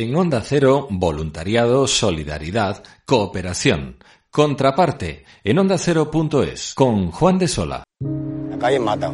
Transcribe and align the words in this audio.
En 0.00 0.14
Onda 0.14 0.40
Cero, 0.44 0.86
voluntariado, 0.90 1.88
solidaridad, 1.88 2.84
cooperación. 3.04 3.96
Contraparte, 4.30 5.24
en 5.42 5.58
ondacero.es, 5.58 6.74
con 6.76 7.10
Juan 7.10 7.36
de 7.36 7.48
Sola. 7.48 7.82
La 8.48 8.58
calle 8.58 8.78
mata. 8.78 9.12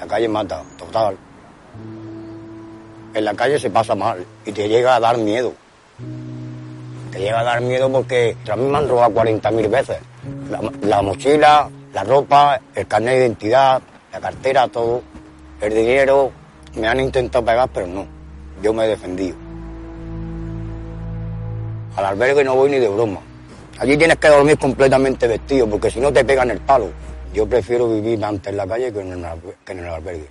La 0.00 0.06
calle 0.08 0.28
mata, 0.28 0.64
total. 0.76 1.16
En 3.14 3.24
la 3.24 3.34
calle 3.34 3.56
se 3.60 3.70
pasa 3.70 3.94
mal 3.94 4.26
y 4.44 4.50
te 4.50 4.68
llega 4.68 4.96
a 4.96 4.98
dar 4.98 5.16
miedo. 5.16 5.52
Te 7.12 7.20
llega 7.20 7.38
a 7.38 7.44
dar 7.44 7.60
miedo 7.60 7.88
porque 7.92 8.36
a 8.50 8.56
mí 8.56 8.64
me 8.64 8.78
han 8.78 8.88
robado 8.88 9.14
40.000 9.14 9.70
veces. 9.70 9.98
La, 10.50 10.60
la 10.82 11.02
mochila, 11.02 11.70
la 11.94 12.02
ropa, 12.02 12.60
el 12.74 12.88
carnet 12.88 13.14
de 13.14 13.26
identidad, 13.26 13.80
la 14.12 14.18
cartera, 14.18 14.66
todo. 14.66 15.02
El 15.60 15.72
dinero, 15.72 16.32
me 16.74 16.88
han 16.88 16.98
intentado 16.98 17.44
pegar, 17.44 17.70
pero 17.72 17.86
no. 17.86 18.15
Yo 18.62 18.72
me 18.72 18.84
he 18.84 18.88
defendido. 18.88 19.36
Al 21.96 22.04
albergue 22.04 22.44
no 22.44 22.54
voy 22.54 22.70
ni 22.70 22.78
de 22.78 22.88
broma. 22.88 23.20
Allí 23.78 23.96
tienes 23.96 24.16
que 24.16 24.28
dormir 24.28 24.58
completamente 24.58 25.26
vestido, 25.26 25.66
porque 25.66 25.90
si 25.90 26.00
no 26.00 26.12
te 26.12 26.24
pegan 26.24 26.50
el 26.50 26.60
palo. 26.60 26.90
Yo 27.32 27.46
prefiero 27.46 27.88
vivir 27.90 28.24
antes 28.24 28.50
en 28.50 28.56
la 28.56 28.66
calle 28.66 28.92
que 28.92 29.00
en 29.00 29.12
el, 29.12 29.86
albergue. 29.86 30.28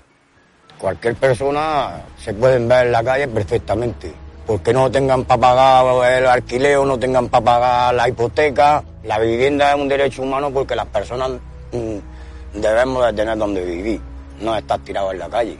Cualquier 0.79 1.15
persona 1.15 2.01
se 2.17 2.33
pueden 2.33 2.67
ver 2.67 2.87
en 2.87 2.91
la 2.91 3.03
calle 3.03 3.27
perfectamente. 3.27 4.11
Porque 4.47 4.73
no 4.73 4.89
tengan 4.91 5.23
para 5.25 5.41
pagar 5.41 6.13
el 6.13 6.27
alquiler, 6.27 6.77
o 6.77 6.85
no 6.85 6.99
tengan 6.99 7.29
para 7.29 7.45
pagar 7.45 7.95
la 7.95 8.09
hipoteca. 8.09 8.83
La 9.03 9.19
vivienda 9.19 9.69
es 9.69 9.75
un 9.75 9.87
derecho 9.87 10.23
humano 10.23 10.51
porque 10.51 10.75
las 10.75 10.87
personas 10.87 11.31
mm, 11.71 12.59
debemos 12.59 13.05
de 13.05 13.13
tener 13.13 13.37
donde 13.37 13.63
vivir, 13.63 14.01
no 14.41 14.55
estar 14.55 14.79
tirados 14.79 15.13
en 15.13 15.19
la 15.19 15.29
calle. 15.29 15.59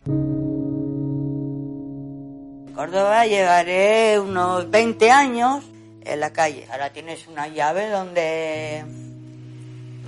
Córdoba 2.75 3.25
llevaré 3.25 4.19
unos 4.19 4.69
20 4.69 5.09
años 5.09 5.63
en 6.03 6.19
la 6.19 6.31
calle. 6.31 6.67
Ahora 6.69 6.91
tienes 6.91 7.25
una 7.27 7.47
llave 7.47 7.89
donde 7.89 8.83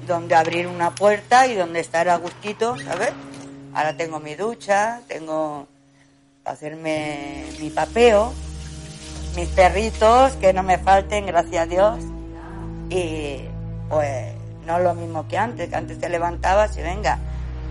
donde 0.05 0.35
abrir 0.35 0.67
una 0.67 0.93
puerta 0.93 1.47
y 1.47 1.55
donde 1.55 1.79
estar 1.79 2.09
a 2.09 2.17
gustito, 2.17 2.77
¿sabes? 2.77 3.11
Ahora 3.73 3.95
tengo 3.95 4.19
mi 4.19 4.35
ducha, 4.35 4.99
tengo 5.07 5.65
para 6.43 6.55
hacerme 6.55 7.45
mi 7.59 7.69
papeo, 7.69 8.33
mis 9.37 9.47
perritos 9.49 10.33
que 10.33 10.51
no 10.51 10.63
me 10.63 10.77
falten, 10.77 11.25
gracias 11.25 11.63
a 11.63 11.65
Dios. 11.67 11.99
Y 12.89 13.43
pues 13.87 14.33
no 14.65 14.77
es 14.77 14.83
lo 14.83 14.93
mismo 14.93 15.25
que 15.29 15.37
antes, 15.37 15.69
que 15.69 15.75
antes 15.75 15.99
te 15.99 16.09
levantabas 16.09 16.77
y 16.77 16.81
venga. 16.81 17.17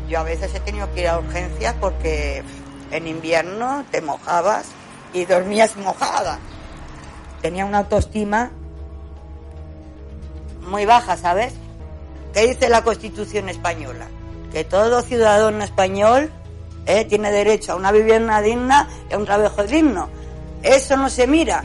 Yo 0.08 0.20
a 0.20 0.22
veces 0.22 0.55
he 0.55 0.60
tenido 0.60 0.91
que 0.94 1.03
ir 1.03 1.08
a 1.08 1.19
urgencias 1.19 1.75
porque 1.81 2.42
en 2.91 3.06
invierno 3.06 3.84
te 3.91 4.00
mojabas 4.00 4.66
y 5.12 5.25
dormías 5.25 5.77
mojada. 5.77 6.39
Tenía 7.43 7.65
una 7.65 7.79
autoestima 7.79 8.51
muy 10.69 10.85
baja, 10.85 11.17
¿sabes? 11.17 11.55
¿Qué 12.33 12.49
dice 12.49 12.69
la 12.69 12.83
Constitución 12.83 13.49
española? 13.49 14.09
Que 14.53 14.65
todo 14.65 15.03
ciudadano 15.03 15.62
español 15.65 16.31
eh, 16.87 17.05
tiene 17.05 17.31
derecho 17.31 17.73
a 17.73 17.77
una 17.77 17.93
vivienda 17.93 18.41
digna 18.43 18.89
y 19.11 19.15
a 19.15 19.19
un 19.19 19.25
trabajo 19.25 19.62
digno. 19.65 20.09
Eso 20.62 20.97
no 20.97 21.09
se 21.09 21.27
mira. 21.27 21.65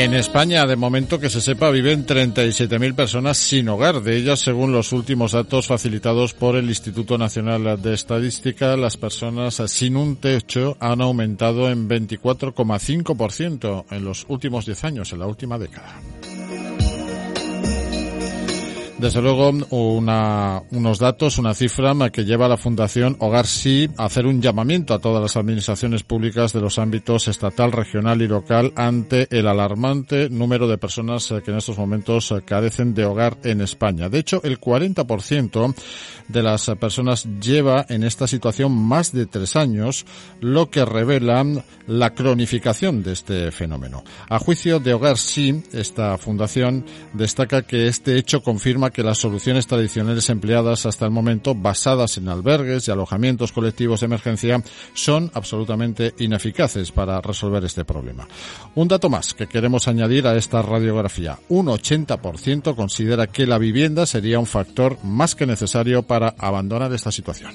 En 0.00 0.14
España, 0.14 0.66
de 0.66 0.76
momento 0.76 1.20
que 1.20 1.28
se 1.28 1.42
sepa, 1.42 1.68
viven 1.70 2.06
37.000 2.06 2.94
personas 2.94 3.36
sin 3.36 3.68
hogar. 3.68 4.00
De 4.00 4.16
ellas, 4.16 4.40
según 4.40 4.72
los 4.72 4.94
últimos 4.94 5.32
datos 5.32 5.66
facilitados 5.66 6.32
por 6.32 6.56
el 6.56 6.70
Instituto 6.70 7.18
Nacional 7.18 7.82
de 7.82 7.92
Estadística, 7.92 8.78
las 8.78 8.96
personas 8.96 9.62
sin 9.66 9.96
un 9.96 10.16
techo 10.16 10.78
han 10.80 11.02
aumentado 11.02 11.70
en 11.70 11.86
24,5% 11.86 13.84
en 13.90 14.02
los 14.02 14.24
últimos 14.28 14.64
10 14.64 14.84
años, 14.84 15.12
en 15.12 15.18
la 15.18 15.26
última 15.26 15.58
década. 15.58 16.00
Desde 19.00 19.22
luego, 19.22 19.48
una, 19.70 20.60
unos 20.72 20.98
datos, 20.98 21.38
una 21.38 21.54
cifra 21.54 21.94
que 22.12 22.26
lleva 22.26 22.44
a 22.44 22.50
la 22.50 22.58
Fundación 22.58 23.16
Hogar 23.18 23.46
Sí 23.46 23.88
a 23.96 24.04
hacer 24.04 24.26
un 24.26 24.42
llamamiento 24.42 24.92
a 24.92 24.98
todas 24.98 25.22
las 25.22 25.38
administraciones 25.38 26.02
públicas 26.02 26.52
de 26.52 26.60
los 26.60 26.78
ámbitos 26.78 27.26
estatal, 27.26 27.72
regional 27.72 28.20
y 28.20 28.28
local 28.28 28.74
ante 28.76 29.26
el 29.30 29.46
alarmante 29.46 30.28
número 30.28 30.68
de 30.68 30.76
personas 30.76 31.30
eh, 31.30 31.40
que 31.42 31.50
en 31.50 31.56
estos 31.56 31.78
momentos 31.78 32.30
eh, 32.30 32.42
carecen 32.44 32.92
de 32.92 33.06
hogar 33.06 33.38
en 33.42 33.62
España. 33.62 34.10
De 34.10 34.18
hecho, 34.18 34.42
el 34.44 34.60
40% 34.60 35.74
de 36.28 36.42
las 36.42 36.70
personas 36.78 37.26
lleva 37.40 37.86
en 37.88 38.04
esta 38.04 38.26
situación 38.26 38.72
más 38.72 39.12
de 39.12 39.24
tres 39.24 39.56
años, 39.56 40.04
lo 40.40 40.68
que 40.68 40.84
revela 40.84 41.44
la 41.86 42.10
cronificación 42.14 43.02
de 43.02 43.12
este 43.12 43.50
fenómeno. 43.50 44.04
A 44.28 44.38
juicio 44.38 44.78
de 44.78 44.92
Hogar 44.92 45.16
Sí, 45.16 45.62
esta 45.72 46.18
fundación 46.18 46.84
destaca 47.14 47.62
que 47.62 47.88
este 47.88 48.16
hecho 48.16 48.42
confirma 48.42 48.89
que 48.90 49.02
las 49.02 49.18
soluciones 49.18 49.66
tradicionales 49.66 50.28
empleadas 50.30 50.86
hasta 50.86 51.04
el 51.04 51.10
momento, 51.10 51.54
basadas 51.54 52.16
en 52.18 52.28
albergues 52.28 52.86
y 52.86 52.90
alojamientos 52.90 53.52
colectivos 53.52 54.00
de 54.00 54.06
emergencia, 54.06 54.62
son 54.94 55.30
absolutamente 55.34 56.14
ineficaces 56.18 56.92
para 56.92 57.20
resolver 57.20 57.64
este 57.64 57.84
problema. 57.84 58.26
Un 58.74 58.88
dato 58.88 59.08
más 59.08 59.34
que 59.34 59.46
queremos 59.46 59.88
añadir 59.88 60.26
a 60.26 60.36
esta 60.36 60.62
radiografía. 60.62 61.38
Un 61.48 61.66
80% 61.66 62.74
considera 62.74 63.26
que 63.26 63.46
la 63.46 63.58
vivienda 63.58 64.06
sería 64.06 64.38
un 64.38 64.46
factor 64.46 64.98
más 65.02 65.34
que 65.34 65.46
necesario 65.46 66.02
para 66.02 66.34
abandonar 66.38 66.92
esta 66.92 67.12
situación. 67.12 67.52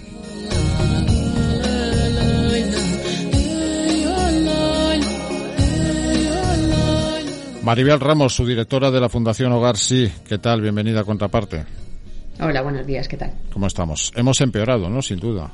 Maribel 7.65 7.99
Ramos, 7.99 8.35
su 8.35 8.45
directora 8.45 8.91
de 8.91 9.01
la 9.01 9.09
Fundación 9.09 9.51
Hogar 9.51 9.75
Sí. 9.75 10.07
¿Qué 10.29 10.37
tal? 10.37 10.61
Bienvenida 10.61 10.99
a 10.99 11.03
Contraparte. 11.03 11.63
Hola, 12.39 12.61
buenos 12.61 12.85
días, 12.85 13.07
¿qué 13.07 13.17
tal? 13.17 13.31
¿Cómo 13.51 13.65
estamos? 13.65 14.13
Hemos 14.15 14.39
empeorado, 14.41 14.87
¿no? 14.87 15.01
Sin 15.01 15.17
duda. 15.17 15.51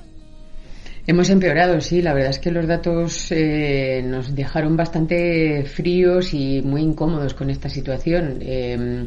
Hemos 1.07 1.29
empeorado, 1.29 1.79
sí. 1.79 2.01
La 2.01 2.13
verdad 2.13 2.31
es 2.31 2.39
que 2.39 2.51
los 2.51 2.67
datos 2.67 3.31
eh, 3.31 4.03
nos 4.05 4.35
dejaron 4.35 4.75
bastante 4.75 5.63
fríos 5.63 6.33
y 6.33 6.61
muy 6.61 6.81
incómodos 6.81 7.33
con 7.33 7.49
esta 7.49 7.69
situación. 7.69 8.39
Eh, 8.41 9.05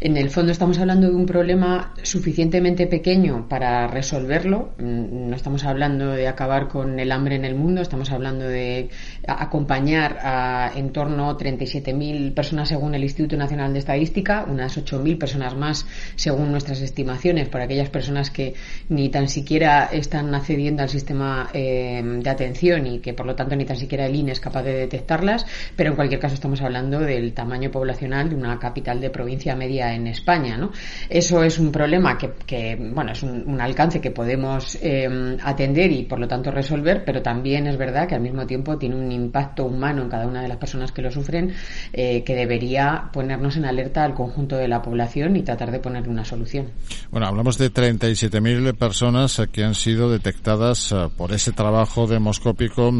en 0.00 0.16
el 0.16 0.30
fondo 0.30 0.52
estamos 0.52 0.78
hablando 0.78 1.08
de 1.08 1.14
un 1.14 1.26
problema 1.26 1.94
suficientemente 2.02 2.86
pequeño 2.86 3.48
para 3.48 3.86
resolverlo. 3.86 4.74
Mm, 4.78 5.30
No 5.30 5.36
estamos 5.36 5.64
hablando 5.64 6.12
de 6.12 6.28
acabar 6.28 6.68
con 6.68 7.00
el 7.00 7.12
hambre 7.12 7.36
en 7.36 7.44
el 7.44 7.54
mundo, 7.54 7.80
estamos 7.80 8.10
hablando 8.10 8.46
de 8.46 8.90
acompañar 9.26 10.18
a 10.22 10.72
en 10.74 10.92
torno 10.92 11.30
a 11.30 11.36
37.000 11.36 12.34
personas 12.34 12.68
según 12.68 12.94
el 12.94 13.02
Instituto 13.02 13.36
Nacional 13.36 13.72
de 13.72 13.78
Estadística, 13.78 14.44
unas 14.48 14.76
8.000 14.76 15.18
personas 15.18 15.54
más 15.54 15.86
según 16.14 16.50
nuestras 16.50 16.80
estimaciones, 16.80 17.48
por 17.48 17.60
aquellas 17.60 17.90
personas 17.90 18.30
que 18.30 18.54
ni 18.88 19.08
tan 19.08 19.28
siquiera 19.28 19.88
están 19.92 20.34
accediendo 20.34 20.82
al 20.82 20.88
sistema 20.88 21.50
eh, 21.52 22.02
de 22.22 22.30
atención 22.30 22.86
y 22.86 22.98
que 23.00 23.14
por 23.14 23.26
lo 23.26 23.34
tanto 23.34 23.56
ni 23.56 23.64
tan 23.64 23.76
siquiera 23.76 24.06
el 24.06 24.14
INE 24.14 24.32
es 24.32 24.40
capaz 24.40 24.62
de 24.62 24.72
detectarlas, 24.72 25.46
pero 25.76 25.90
en 25.90 25.96
cualquier 25.96 26.20
caso 26.20 26.34
estamos 26.34 26.60
hablando 26.60 27.00
del 27.00 27.32
tamaño 27.32 27.70
poblacional 27.70 28.28
de 28.28 28.36
una 28.36 28.58
capital 28.58 29.00
de 29.00 29.10
provincia 29.10 29.54
media 29.56 29.85
en 29.92 30.06
España, 30.06 30.56
¿no? 30.56 30.70
Eso 31.08 31.42
es 31.42 31.58
un 31.58 31.72
problema 31.72 32.18
que, 32.18 32.32
que, 32.46 32.76
bueno, 32.76 33.12
es 33.12 33.22
un, 33.22 33.60
alcance 33.60 34.00
que 34.00 34.10
podemos 34.10 34.78
eh, 34.82 35.36
atender 35.42 35.90
y 35.90 36.04
por 36.04 36.18
lo 36.18 36.28
tanto 36.28 36.50
resolver, 36.50 37.04
pero 37.04 37.22
también 37.22 37.66
es 37.66 37.76
verdad 37.76 38.06
que 38.06 38.14
al 38.14 38.20
mismo 38.20 38.46
tiempo 38.46 38.76
tiene 38.76 38.96
un 38.96 39.10
impacto 39.10 39.64
humano 39.64 40.02
en 40.02 40.08
cada 40.08 40.26
una 40.26 40.42
de 40.42 40.48
las 40.48 40.58
personas 40.58 40.92
que 40.92 41.02
lo 41.02 41.10
sufren 41.10 41.54
eh, 41.92 42.22
que 42.22 42.34
debería 42.34 43.08
ponernos 43.12 43.56
en 43.56 43.64
alerta 43.64 44.04
al 44.04 44.14
conjunto 44.14 44.56
de 44.56 44.68
la 44.68 44.82
población 44.82 45.36
y 45.36 45.42
tratar 45.42 45.70
de 45.70 45.80
ponerle 45.80 46.10
una 46.10 46.24
solución. 46.24 46.68
Bueno, 47.10 47.26
hablamos 47.26 47.58
de 47.58 47.72
37.000 47.72 48.76
personas 48.76 49.40
que 49.50 49.64
han 49.64 49.74
sido 49.74 50.10
detectadas 50.10 50.92
eh, 50.92 51.08
por 51.16 51.32
ese 51.32 51.52
trabajo 51.52 52.06
demoscópico 52.06 52.92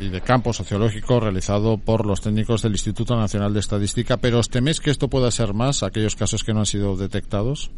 y 0.00 0.08
de 0.08 0.20
campo 0.20 0.52
sociológico 0.52 1.20
realizado 1.20 1.78
por 1.78 2.06
los 2.06 2.20
técnicos 2.20 2.62
del 2.62 2.72
Instituto 2.72 3.16
Nacional 3.16 3.52
de 3.52 3.60
Estadística, 3.60 4.16
pero 4.16 4.38
¿os 4.38 4.48
teméis 4.48 4.80
que 4.80 4.90
esto 4.90 5.08
pueda 5.08 5.30
ser 5.30 5.54
más, 5.54 5.82
aquellos 5.82 6.16
casos 6.16 6.29
que 6.44 6.54
no 6.54 6.60
han 6.60 6.66
sido 6.66 6.96
detectados? 6.96 7.70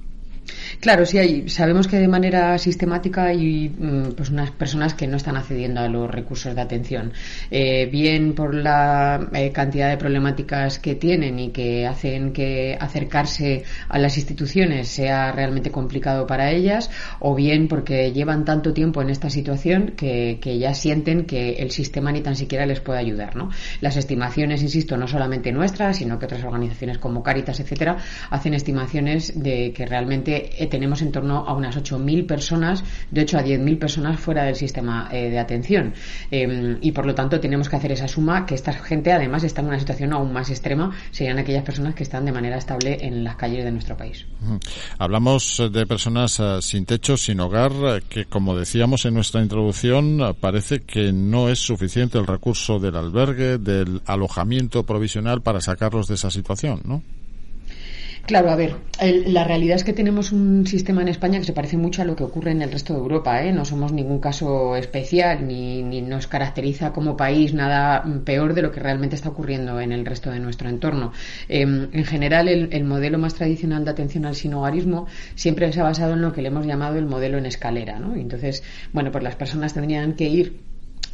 Claro, 0.80 1.06
sí 1.06 1.19
hay. 1.19 1.48
Sabemos 1.48 1.86
que 1.86 1.98
de 1.98 2.08
manera 2.08 2.58
sistemática 2.58 3.24
hay 3.24 3.69
mm, 3.69 4.12
pues 4.16 4.30
unas 4.30 4.50
personas 4.50 4.94
que 4.94 5.06
no 5.06 5.16
están 5.16 5.36
accediendo 5.36 5.80
a 5.80 5.88
los 5.88 6.10
recursos 6.10 6.54
de 6.54 6.60
atención, 6.60 7.12
eh, 7.50 7.86
bien 7.86 8.34
por 8.34 8.54
la 8.54 9.28
eh, 9.32 9.52
cantidad 9.52 9.90
de 9.90 9.96
problemáticas 9.96 10.78
que 10.78 10.94
tienen 10.94 11.38
y 11.38 11.50
que 11.50 11.86
hacen 11.86 12.32
que 12.32 12.76
acercarse 12.78 13.64
a 13.88 13.98
las 13.98 14.16
instituciones 14.16 14.88
sea 14.88 15.32
realmente 15.32 15.70
complicado 15.70 16.26
para 16.26 16.50
ellas, 16.50 16.90
o 17.20 17.34
bien 17.34 17.68
porque 17.68 18.12
llevan 18.12 18.44
tanto 18.44 18.72
tiempo 18.72 19.02
en 19.02 19.10
esta 19.10 19.30
situación 19.30 19.92
que, 19.96 20.38
ya 20.58 20.75
sienten 20.75 21.25
que 21.25 21.54
el 21.54 21.70
sistema 21.70 22.12
ni 22.12 22.20
tan 22.20 22.36
siquiera 22.36 22.66
les 22.66 22.80
puede 22.80 22.98
ayudar. 22.98 23.36
¿no? 23.36 23.50
Las 23.80 23.96
estimaciones, 23.96 24.62
insisto, 24.62 24.96
no 24.96 25.06
solamente 25.08 25.52
nuestras, 25.52 25.96
sino 25.96 26.18
que 26.18 26.26
otras 26.26 26.44
organizaciones 26.44 26.98
como 26.98 27.22
Caritas, 27.22 27.60
etcétera, 27.60 27.96
hacen 28.30 28.54
estimaciones 28.54 29.42
de 29.42 29.72
que 29.72 29.86
realmente 29.86 30.62
tenemos 30.67 31.03
en 31.03 31.12
torno 31.12 31.47
a 31.47 31.53
unas 31.55 31.76
8.000 31.76 32.26
personas, 32.26 32.85
de 33.11 33.23
8 33.23 33.38
a 33.38 33.44
10.000 33.44 33.79
personas 33.79 34.20
fuera 34.20 34.44
del 34.44 34.56
sistema 34.56 35.09
eh, 35.12 35.31
de 35.31 35.38
atención. 35.38 35.94
Em, 36.31 36.79
y 36.81 36.93
por 36.93 37.06
lo 37.06 37.14
tanto 37.14 37.41
tenemos 37.41 37.69
que 37.69 37.76
hacer 37.76 37.93
esa 37.93 38.09
suma 38.09 38.47
que 38.47 38.55
esta 38.55 38.73
gente 38.73 39.12
además 39.12 39.44
está 39.44 39.61
en 39.61 39.69
una 39.69 39.79
situación 39.79 40.12
aún 40.12 40.32
más 40.32 40.50
extrema, 40.50 40.94
serían 41.11 41.38
aquellas 41.38 41.64
personas 41.64 41.94
que 41.94 42.03
están 42.03 42.25
de 42.25 42.32
manera 42.32 42.56
estable 42.56 42.99
en 43.00 43.25
las 43.25 43.37
calles 43.37 43.64
de 43.64 43.70
nuestro 43.70 43.97
país. 43.97 44.26
Hablamos 44.99 45.61
eh, 45.61 45.69
de 45.69 45.87
personas 45.87 46.38
eh, 46.41 46.59
sin 46.61 46.87
techo, 46.87 47.17
sin 47.17 47.41
hogar, 47.41 48.03
que 48.09 48.26
como 48.26 48.56
decíamos 48.56 49.05
en 49.05 49.14
nuestra 49.14 49.43
introducción, 49.43 50.37
parece 50.41 50.81
que 50.81 51.12
no 51.12 51.49
es 51.49 51.59
suficiente 51.59 52.19
el 52.19 52.26
recurso 52.26 52.79
del 52.79 52.97
albergue, 52.97 53.59
del 53.59 54.03
alojamiento 54.06 54.85
provisional 54.85 55.43
para 55.43 55.61
sacarlos 55.61 56.09
de 56.09 56.14
esa 56.14 56.31
situación, 56.31 56.81
¿no? 56.85 57.03
Claro, 58.26 58.50
a 58.50 58.56
ver, 58.56 58.76
la 59.26 59.42
realidad 59.42 59.74
es 59.74 59.82
que 59.82 59.92
tenemos 59.92 60.30
un 60.30 60.64
sistema 60.64 61.02
en 61.02 61.08
España 61.08 61.40
que 61.40 61.44
se 61.44 61.52
parece 61.52 61.76
mucho 61.76 62.02
a 62.02 62.04
lo 62.04 62.14
que 62.14 62.22
ocurre 62.22 62.52
en 62.52 62.62
el 62.62 62.70
resto 62.70 62.92
de 62.92 63.00
Europa. 63.00 63.42
¿eh? 63.42 63.52
No 63.52 63.64
somos 63.64 63.92
ningún 63.92 64.20
caso 64.20 64.76
especial 64.76 65.46
ni, 65.46 65.82
nos 66.02 66.28
caracteriza 66.28 66.92
como 66.92 67.16
país 67.16 67.52
nada 67.52 68.04
peor 68.24 68.54
de 68.54 68.62
lo 68.62 68.70
que 68.70 68.78
realmente 68.78 69.16
está 69.16 69.30
ocurriendo 69.30 69.80
en 69.80 69.90
el 69.90 70.06
resto 70.06 70.30
de 70.30 70.38
nuestro 70.38 70.69
entorno. 70.69 71.12
Em, 71.48 71.88
en 71.92 72.04
general, 72.04 72.48
el, 72.48 72.84
modelo 72.84 73.19
más 73.19 73.34
tradicional 73.34 73.84
de 73.84 73.90
atención 73.90 74.25
al 74.25 74.36
sinogarismo 74.36 75.06
siempre 75.34 75.72
se 75.72 75.80
ha 75.80 75.84
basado 75.84 76.12
en 76.12 76.22
lo 76.22 76.32
que 76.32 76.42
le 76.42 76.48
hemos 76.48 76.64
llamado 76.64 76.98
el 76.98 77.06
modelo 77.06 77.38
en 77.38 77.46
escalera. 77.46 77.98
¿no? 77.98 78.14
Entonces, 78.14 78.62
bueno, 78.92 79.10
pues 79.10 79.25
las 79.25 79.34
personas 79.34 79.75
tendrían 79.75 80.14
que 80.14 80.28
ir 80.28 80.71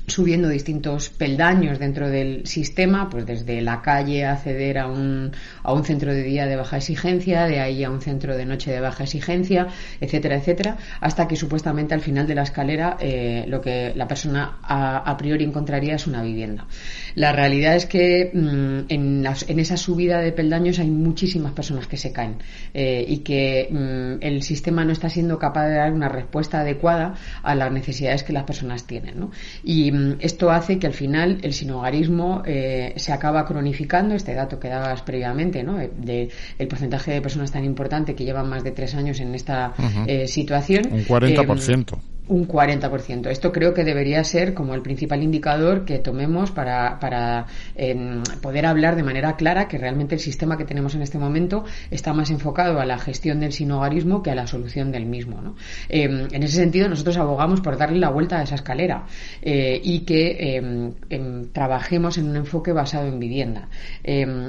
subiendo 0.08 0.48
distintos 0.48 1.10
peldaños 1.10 1.78
dentro 1.78 2.08
del 2.08 2.46
sistema, 2.46 3.08
pues 3.08 3.26
desde 3.26 3.60
la 3.60 3.82
calle 3.82 4.24
acceder 4.24 4.78
a 4.78 4.86
un, 4.86 5.32
a 5.62 5.72
un 5.72 5.84
centro 5.84 6.12
de 6.12 6.22
día 6.22 6.46
de 6.46 6.56
baja 6.56 6.78
exigencia, 6.78 7.44
de 7.44 7.60
ahí 7.60 7.84
a 7.84 7.90
un 7.90 8.00
centro 8.00 8.36
de 8.36 8.44
noche 8.44 8.70
de 8.70 8.80
baja 8.80 9.04
exigencia, 9.04 9.68
etcétera, 10.00 10.36
etcétera, 10.36 10.76
hasta 11.00 11.28
que 11.28 11.36
supuestamente 11.36 11.94
al 11.94 12.00
final 12.00 12.26
de 12.26 12.34
la 12.34 12.42
escalera 12.42 12.96
eh, 13.00 13.44
lo 13.48 13.60
que 13.60 13.92
la 13.94 14.08
persona 14.08 14.58
a, 14.62 15.16
priori 15.16 15.44
encontraría 15.44 15.94
es 15.94 16.06
una 16.06 16.22
vivienda. 16.22 16.66
La 17.14 17.32
realidad 17.32 17.74
es 17.74 17.86
que 17.86 18.30
mm, 18.32 18.78
en, 18.88 19.26
en, 19.26 19.58
esa 19.58 19.76
subida 19.76 20.20
de 20.20 20.32
peldaños 20.32 20.78
hay 20.78 20.90
muchísimas 20.90 21.52
personas 21.52 21.86
que 21.86 21.96
se 21.96 22.12
caen 22.12 22.36
eh, 22.72 23.04
y 23.06 23.18
que 23.18 23.68
mm, 23.70 24.24
el 24.24 24.42
sistema 24.42 24.84
no 24.84 24.92
está 24.92 25.08
siendo 25.08 25.38
capaz 25.38 25.66
de 25.68 25.74
dar 25.74 25.92
una 25.92 26.08
respuesta 26.08 26.60
adecuada 26.60 27.14
a 27.42 27.54
las 27.54 27.72
necesidades 27.72 28.22
que 28.22 28.32
las 28.32 28.44
personas 28.44 28.86
tienen. 28.86 29.18
¿no? 29.18 29.30
Y 29.62 29.90
esto 30.20 30.50
hace 30.50 30.78
que 30.78 30.86
al 30.86 30.92
final 30.92 31.38
el 31.42 31.52
sinogarismo 31.52 32.42
eh, 32.46 32.92
se 32.96 33.12
acaba 33.12 33.44
cronificando, 33.44 34.14
este 34.14 34.34
dato 34.34 34.58
que 34.58 34.68
dabas 34.68 35.02
previamente, 35.02 35.62
¿no? 35.62 35.78
de 35.78 36.30
el 36.58 36.68
porcentaje 36.68 37.12
de 37.12 37.20
personas 37.20 37.52
tan 37.52 37.64
importante 37.64 38.14
que 38.14 38.24
llevan 38.24 38.48
más 38.48 38.64
de 38.64 38.72
tres 38.72 38.94
años 38.94 39.20
en 39.20 39.34
esta 39.34 39.72
eh, 40.06 40.26
situación. 40.26 40.84
Un 40.90 41.04
40% 41.04 41.98
un 42.28 42.46
40%. 42.46 43.28
Esto 43.30 43.52
creo 43.52 43.74
que 43.74 43.84
debería 43.84 44.22
ser 44.24 44.54
como 44.54 44.74
el 44.74 44.82
principal 44.82 45.22
indicador 45.22 45.84
que 45.84 45.98
tomemos 45.98 46.50
para, 46.50 46.98
para 47.00 47.46
em, 47.74 48.22
poder 48.42 48.66
hablar 48.66 48.96
de 48.96 49.02
manera 49.02 49.36
clara 49.36 49.68
que 49.68 49.78
realmente 49.78 50.14
el 50.14 50.20
sistema 50.20 50.56
que 50.56 50.64
tenemos 50.64 50.94
en 50.94 51.02
este 51.02 51.18
momento 51.18 51.64
está 51.90 52.12
más 52.12 52.30
enfocado 52.30 52.80
a 52.80 52.86
la 52.86 52.98
gestión 52.98 53.40
del 53.40 53.52
sinogarismo 53.52 54.22
que 54.22 54.30
a 54.30 54.34
la 54.34 54.46
solución 54.46 54.92
del 54.92 55.06
mismo. 55.06 55.54
Em, 55.88 56.28
en 56.30 56.42
ese 56.42 56.56
sentido, 56.56 56.88
nosotros 56.88 57.16
abogamos 57.16 57.60
por 57.60 57.76
darle 57.76 57.98
la 57.98 58.10
vuelta 58.10 58.38
a 58.38 58.42
esa 58.42 58.56
escalera 58.56 59.06
eh, 59.42 59.80
y 59.82 60.00
que 60.00 60.56
em, 60.56 61.48
trabajemos 61.52 62.18
en 62.18 62.28
un 62.28 62.36
enfoque 62.36 62.72
basado 62.72 63.08
en 63.08 63.18
vivienda. 63.18 63.68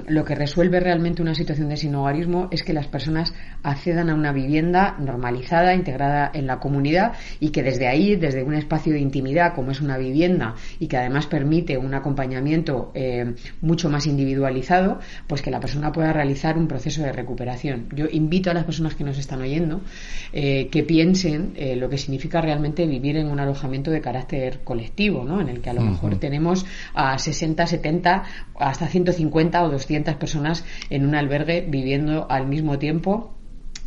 lo 0.08 0.26
que 0.26 0.36
resuelve 0.36 0.80
realmente 0.80 1.22
una 1.22 1.36
situación 1.36 1.70
de 1.70 1.78
sinogarismo 1.78 2.48
es 2.52 2.64
que 2.64 2.74
las 2.74 2.88
personas 2.88 3.34
accedan 3.64 4.10
a 4.10 4.16
una 4.16 4.32
vivienda 4.32 4.96
normalizada, 5.00 5.74
integrada 5.74 6.32
en 6.34 6.48
la 6.48 6.60
comunidad 6.60 7.14
y 7.40 7.50
que 7.50 7.64
desde 7.70 7.88
ahí, 7.88 8.16
desde 8.16 8.42
un 8.42 8.56
espacio 8.56 8.94
de 8.94 9.00
intimidad 9.00 9.54
como 9.54 9.70
es 9.70 9.80
una 9.80 9.98
vivienda 9.98 10.56
y 10.80 10.88
que 10.88 10.98
además 10.98 11.28
permite 11.28 11.78
un 11.78 11.94
acompañamiento 11.94 12.92
eh, 12.96 13.36
mucho 13.62 13.90
más 13.90 14.08
individualizado, 14.08 15.00
pues 15.28 15.44
que 15.44 15.52
la 15.52 15.60
persona 15.60 15.92
pueda 15.92 16.12
realizar 16.12 16.58
un 16.58 16.68
proceso 16.68 17.04
de 17.04 17.12
recuperación. 17.12 17.88
Yo 17.96 18.06
invito 18.12 18.50
a 18.50 18.56
las 18.56 18.64
personas 18.64 18.96
que 18.96 19.04
nos 19.04 19.20
están 19.20 19.42
oyendo 19.42 19.82
eh, 20.34 20.68
que 20.72 20.82
piensen 20.82 21.54
eh, 21.56 21.76
lo 21.76 21.90
que 21.90 22.00
significa 22.00 22.42
realmente 22.42 22.88
vivir 22.88 23.18
en 23.18 23.28
un 23.28 23.40
alojamiento 23.40 23.92
de 23.92 24.02
carácter 24.02 24.62
colectivo, 24.64 25.24
¿no? 25.24 25.40
en 25.40 25.50
el 25.50 25.62
que 25.62 25.70
a 25.70 25.74
lo 25.74 25.82
mejor 25.82 26.16
tenemos 26.20 26.66
a 26.96 27.20
60, 27.20 27.68
70, 27.68 28.24
hasta 28.56 28.88
150 28.88 29.64
o 29.64 29.70
200 29.70 30.16
personas 30.16 30.66
en 30.90 31.06
un 31.06 31.14
albergue 31.14 31.66
viviendo 31.70 32.26
al 32.30 32.48
mismo 32.48 32.80
tiempo 32.80 33.39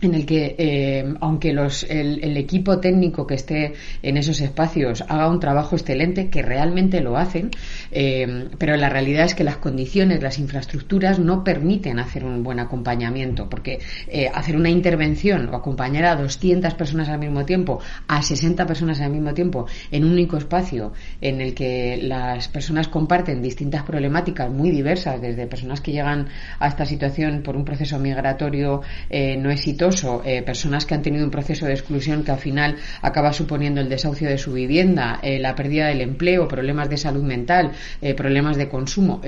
en 0.02 0.14
el 0.14 0.26
que, 0.26 0.56
eh, 0.58 1.14
aunque 1.20 1.52
los, 1.52 1.84
el, 1.84 2.36
equipo 2.36 2.78
técnico 2.78 3.26
que 3.26 3.34
esté 3.34 3.74
en 4.02 4.16
esos 4.16 4.40
espacios 4.40 5.04
haga 5.08 5.28
un 5.28 5.38
trabajo 5.38 5.76
excelente, 5.76 6.28
que 6.28 6.42
realmente 6.42 7.00
lo 7.00 7.16
hacen, 7.16 7.50
eh, 7.92 8.48
pero 8.58 8.76
la 8.76 8.88
realidad 8.88 9.26
es 9.26 9.34
que 9.34 9.44
las 9.44 9.58
condiciones, 9.58 10.22
las 10.22 10.38
infraestructuras 10.38 11.18
no 11.18 11.44
permiten 11.44 12.00
hacer 12.00 12.24
un 12.24 12.42
buen 12.42 12.58
acompañamiento, 12.58 13.48
porque 13.48 13.78
eh, 14.08 14.28
hacer 14.32 14.56
una 14.56 14.70
intervención 14.70 15.48
o 15.48 15.56
acompañar 15.56 16.04
a 16.06 16.16
200 16.16 16.74
personas 16.74 17.08
al 17.08 17.20
mismo 17.20 17.44
tiempo, 17.44 17.78
a 18.08 18.22
60 18.22 18.66
personas 18.66 19.00
al 19.00 19.10
mismo 19.10 19.34
tiempo, 19.34 19.66
en 19.90 20.04
un 20.04 20.12
único 20.12 20.36
espacio 20.36 20.92
en 21.20 21.40
el 21.40 21.54
que 21.54 21.98
las 22.02 22.48
personas 22.48 22.88
comparten 22.88 23.40
distintas 23.40 23.84
problemáticas 23.84 24.50
muy 24.50 24.70
diversas, 24.70 25.20
desde 25.20 25.46
personas 25.46 25.80
que 25.80 25.92
llegan 25.92 26.28
a 26.58 26.66
esta 26.66 26.86
situación 26.86 27.42
por 27.42 27.56
un 27.56 27.64
proceso 27.64 27.98
migratorio 27.98 28.82
no 29.10 29.50
exitoso, 29.50 29.91
eh, 30.24 30.42
personas 30.42 30.86
que 30.86 30.94
han 30.94 31.02
tenido 31.02 31.24
un 31.24 31.30
proceso 31.30 31.66
de 31.66 31.72
exclusión 31.72 32.24
que 32.24 32.32
al 32.32 32.38
final 32.38 32.76
acaba 33.00 33.32
suponiendo 33.32 33.80
el 33.80 33.88
desahucio 33.88 34.28
de 34.28 34.38
su 34.38 34.52
vivienda, 34.52 35.20
eh, 35.22 35.38
la 35.38 35.54
pérdida 35.54 35.88
del 35.88 36.00
empleo, 36.00 36.48
problemas 36.48 36.88
de 36.88 36.96
salud 36.96 37.22
mental, 37.22 37.72
eh, 38.00 38.14
problemas 38.14 38.56
de 38.56 38.68
consumo 38.68 39.20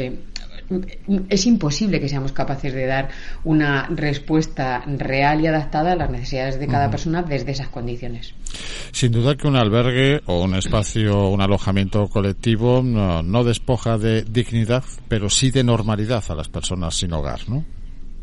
es 1.29 1.47
imposible 1.47 2.01
que 2.01 2.09
seamos 2.09 2.33
capaces 2.33 2.73
de 2.73 2.87
dar 2.87 3.11
una 3.45 3.87
respuesta 3.89 4.83
real 4.87 5.41
y 5.41 5.47
adaptada 5.47 5.93
a 5.93 5.97
las 5.97 6.11
necesidades 6.11 6.59
de 6.59 6.67
cada 6.67 6.91
persona 6.91 7.23
desde 7.23 7.53
esas 7.53 7.69
condiciones. 7.69 8.35
Sin 8.93 9.13
duda 9.13 9.37
que 9.37 9.47
un 9.47 9.57
albergue 9.57 10.21
o 10.27 10.43
un 10.43 10.55
espacio, 10.55 11.29
un 11.29 11.41
alojamiento 11.41 12.09
colectivo 12.09 12.83
no, 12.83 13.23
no 13.23 13.45
despoja 13.45 13.99
de 13.99 14.23
dignidad, 14.23 14.85
pero 15.09 15.29
sí 15.29 15.51
de 15.51 15.65
normalidad 15.65 16.25
a 16.29 16.35
las 16.35 16.49
personas 16.49 16.95
sin 16.95 17.13
hogar, 17.13 17.41
¿no? 17.49 17.65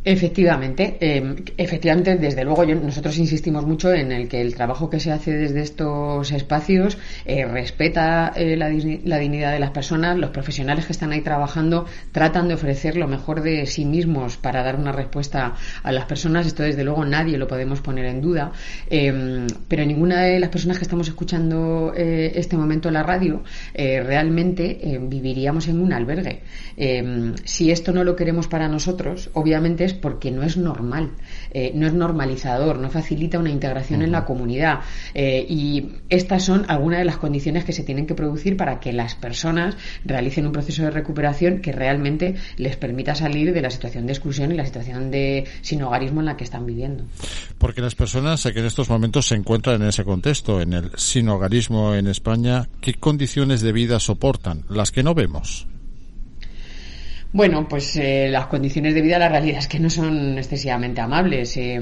Efectivamente, 0.03 0.97
em, 0.99 1.35
efectivamente, 1.57 2.17
desde 2.17 2.43
luego 2.43 2.65
nosotros 2.65 3.19
insistimos 3.19 3.67
mucho 3.67 3.93
en 3.93 4.11
el 4.11 4.27
que 4.27 4.41
el 4.41 4.55
trabajo 4.55 4.89
que 4.89 4.99
se 4.99 5.11
hace 5.11 5.31
desde 5.31 5.61
estos 5.61 6.31
espacios 6.31 6.97
eh, 7.23 7.45
respeta 7.45 8.33
eh, 8.35 8.57
la, 8.57 8.67
dignidad 8.67 9.51
de 9.51 9.59
las 9.59 9.69
personas, 9.69 10.17
los 10.17 10.31
profesionales 10.31 10.87
que 10.87 10.93
están 10.93 11.11
ahí 11.11 11.21
trabajando 11.21 11.85
tratan 12.11 12.47
de 12.47 12.55
ofrecer 12.55 12.97
lo 12.97 13.07
mejor 13.07 13.43
de 13.43 13.67
sí 13.67 13.85
mismos 13.85 14.37
para 14.37 14.63
dar 14.63 14.75
una 14.75 14.91
respuesta 14.91 15.53
a 15.83 15.91
las 15.91 16.05
personas. 16.05 16.47
Esto 16.47 16.63
desde 16.63 16.83
luego 16.83 17.05
nadie 17.05 17.37
lo 17.37 17.47
podemos 17.47 17.81
poner 17.81 18.05
en 18.05 18.21
duda, 18.21 18.53
em, 18.89 19.45
pero 19.67 19.85
ninguna 19.85 20.23
de 20.23 20.39
las 20.39 20.49
personas 20.49 20.79
que 20.79 20.83
estamos 20.83 21.09
escuchando 21.09 21.93
eh, 21.95 22.31
este 22.33 22.57
momento 22.57 22.87
en 22.87 22.95
la 22.95 23.03
radio 23.03 23.43
realmente 23.75 24.99
viviríamos 25.01 25.67
en 25.67 25.79
un 25.79 25.93
albergue. 25.93 26.41
Em, 26.75 27.35
si 27.43 27.69
esto 27.69 27.91
no 27.91 28.03
lo 28.03 28.15
queremos 28.15 28.47
para 28.47 28.67
nosotros, 28.67 29.29
obviamente 29.33 29.90
porque 29.93 30.31
no 30.31 30.43
es 30.43 30.57
normal, 30.57 31.11
eh, 31.51 31.71
no 31.75 31.87
es 31.87 31.93
normalizador, 31.93 32.79
no 32.79 32.89
facilita 32.89 33.39
una 33.39 33.49
integración 33.49 34.01
en 34.01 34.11
la 34.11 34.25
comunidad. 34.25 34.79
Eh, 35.13 35.45
y 35.47 35.89
estas 36.09 36.43
son 36.43 36.65
algunas 36.67 36.99
de 36.99 37.05
las 37.05 37.17
condiciones 37.17 37.65
que 37.65 37.73
se 37.73 37.83
tienen 37.83 38.07
que 38.07 38.15
producir 38.15 38.57
para 38.57 38.79
que 38.79 38.93
las 38.93 39.15
personas 39.15 39.75
realicen 40.05 40.45
un 40.45 40.51
proceso 40.51 40.83
de 40.83 40.91
recuperación 40.91 41.59
que 41.59 41.71
realmente 41.71 42.35
les 42.57 42.75
permita 42.75 43.15
salir 43.15 43.53
de 43.53 43.61
la 43.61 43.69
situación 43.69 44.05
de 44.05 44.13
exclusión 44.13 44.51
y 44.51 44.55
la 44.55 44.65
situación 44.65 45.11
de 45.11 45.45
sinogarismo 45.61 46.19
en 46.21 46.25
la 46.25 46.37
que 46.37 46.43
están 46.43 46.65
viviendo. 46.65 47.03
Porque 47.57 47.81
las 47.81 47.95
personas 47.95 48.43
que 48.43 48.59
en 48.59 48.65
estos 48.65 48.89
momentos 48.89 49.27
se 49.27 49.35
encuentran 49.35 49.81
en 49.81 49.87
ese 49.87 50.03
contexto, 50.03 50.61
en 50.61 50.73
el 50.73 50.91
sinogarismo 50.97 51.95
en 51.95 52.07
España, 52.07 52.67
¿qué 52.81 52.93
condiciones 52.93 53.61
de 53.61 53.71
vida 53.71 53.99
soportan? 53.99 54.63
Las 54.69 54.91
que 54.91 55.03
no 55.03 55.13
vemos. 55.13 55.67
Bueno, 57.33 57.65
pues 57.65 57.95
eh, 57.95 58.27
las 58.29 58.47
condiciones 58.47 58.93
de 58.93 59.01
vida, 59.01 59.17
la 59.17 59.29
realidad 59.29 59.59
es 59.59 59.69
que 59.69 59.79
no 59.79 59.89
son 59.89 60.37
excesivamente 60.37 60.99
amables. 60.99 61.55
Eh, 61.55 61.79